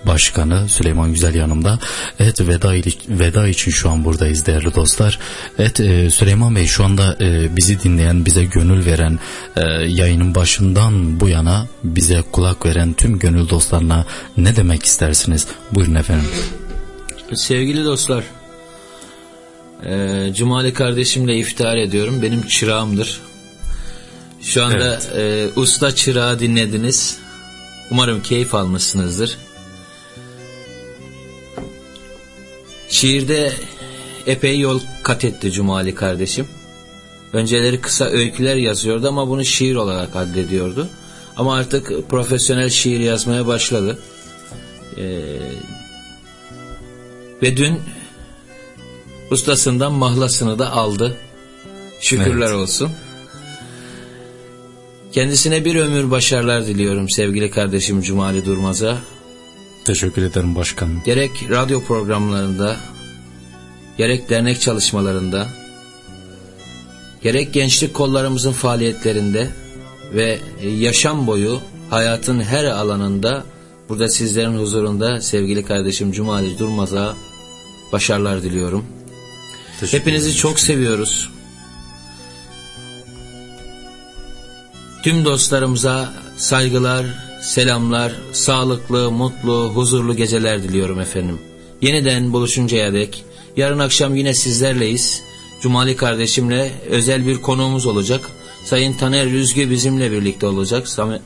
[0.06, 1.78] Başkanı Süleyman Güzel yanımda.
[2.18, 2.72] Evet veda,
[3.08, 5.18] veda için şu an buradayız değerli dostlar.
[5.58, 9.18] Evet e, Süleyman Bey şu anda e, bizi dinleyen, bize gönül veren,
[9.86, 14.06] yayının başından bu yana bize kulak veren tüm gönül dostlarına
[14.36, 15.46] ne demek istersiniz?
[15.72, 16.28] Buyurun efendim.
[17.34, 18.24] Sevgili dostlar,
[19.86, 22.22] e, Cumali kardeşimle iftihar ediyorum.
[22.22, 23.20] Benim çırağımdır.
[24.42, 27.18] Şu anda e, usta çırağı dinlediniz.
[27.90, 29.38] Umarım keyif almışsınızdır.
[32.88, 33.52] Şiirde
[34.26, 36.46] epey yol kat etti Cumali kardeşim.
[37.32, 40.88] Önceleri kısa öyküler yazıyordu ama bunu şiir olarak addediyordu.
[41.36, 43.98] Ama artık profesyonel şiir yazmaya başladı.
[44.98, 45.22] Ee,
[47.42, 47.80] ve dün
[49.30, 51.16] ustasından mahlasını da aldı.
[52.00, 52.56] Şükürler Evet.
[52.56, 52.90] olsun.
[55.12, 58.98] Kendisine bir ömür başarılar diliyorum sevgili kardeşim Cumali Durmaz'a.
[59.84, 61.02] Teşekkür ederim başkanım.
[61.04, 62.76] Gerek radyo programlarında,
[63.98, 65.48] gerek dernek çalışmalarında,
[67.22, 69.50] gerek gençlik kollarımızın faaliyetlerinde
[70.14, 71.60] ve yaşam boyu
[71.90, 73.44] hayatın her alanında
[73.88, 77.16] burada sizlerin huzurunda sevgili kardeşim Cumali Durmaz'a
[77.92, 78.84] başarılar diliyorum.
[79.90, 81.30] Hepinizi çok seviyoruz.
[85.02, 87.06] Tüm dostlarımıza saygılar,
[87.42, 91.38] selamlar, sağlıklı, mutlu, huzurlu geceler diliyorum efendim.
[91.82, 93.24] Yeniden buluşuncaya dek
[93.56, 95.22] yarın akşam yine sizlerleyiz.
[95.62, 98.30] Cumali kardeşimle özel bir konuğumuz olacak.
[98.64, 100.88] Sayın Taner Üzgü bizimle birlikte olacak.
[100.88, 101.18] Sam-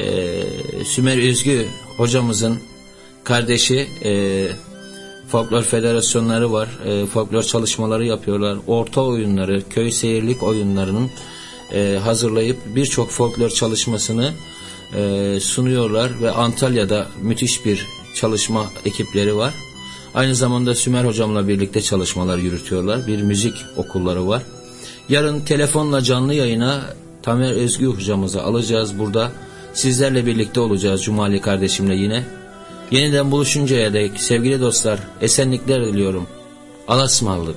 [0.00, 0.46] Eee,
[0.84, 2.58] Sümer Üzgü hocamızın
[3.24, 3.88] kardeşi
[5.32, 6.68] folklor federasyonları var.
[6.86, 8.58] E, folklor çalışmaları yapıyorlar.
[8.66, 11.10] Orta oyunları, köy seyirlik oyunlarının
[11.74, 14.30] e, hazırlayıp birçok folklor çalışmasını
[14.96, 19.54] e, sunuyorlar ve Antalya'da müthiş bir çalışma ekipleri var.
[20.14, 23.06] Aynı zamanda Sümer hocamla birlikte çalışmalar yürütüyorlar.
[23.06, 24.42] Bir müzik okulları var.
[25.08, 26.82] Yarın telefonla canlı yayına
[27.22, 29.32] Tamer Özgü hocamızı alacağız burada.
[29.74, 32.41] Sizlerle birlikte olacağız Cumali kardeşimle yine.
[32.92, 36.26] Yeniden buluşuncaya dek sevgili dostlar esenlikler diliyorum.
[36.88, 37.56] Alasmallık.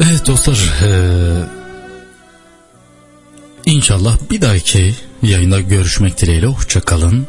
[0.00, 1.44] Evet dostlar eee,
[3.66, 7.26] inşallah bir dahaki yayında görüşmek dileğiyle hoşça kalın.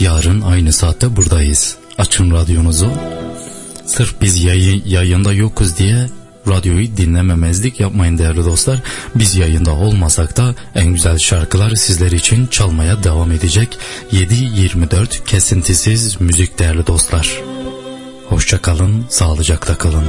[0.00, 1.76] Yarın aynı saatte buradayız.
[1.98, 2.90] Açın radyonuzu.
[3.88, 6.06] Sırf biz yayı, yayında yokuz diye
[6.48, 8.82] radyoyu dinlememezlik yapmayın değerli dostlar.
[9.14, 13.78] Biz yayında olmasak da en güzel şarkılar sizler için çalmaya devam edecek.
[14.12, 17.42] 7-24 kesintisiz müzik değerli dostlar.
[18.28, 20.04] Hoşça kalın, sağlıcakla kalın.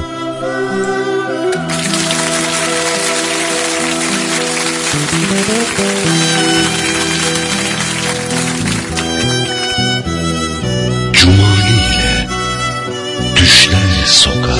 [13.50, 14.58] Düşler sokağa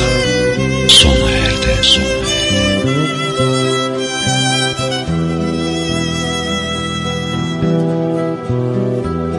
[0.90, 1.84] sona erdi.
[1.84, 2.19] Sona.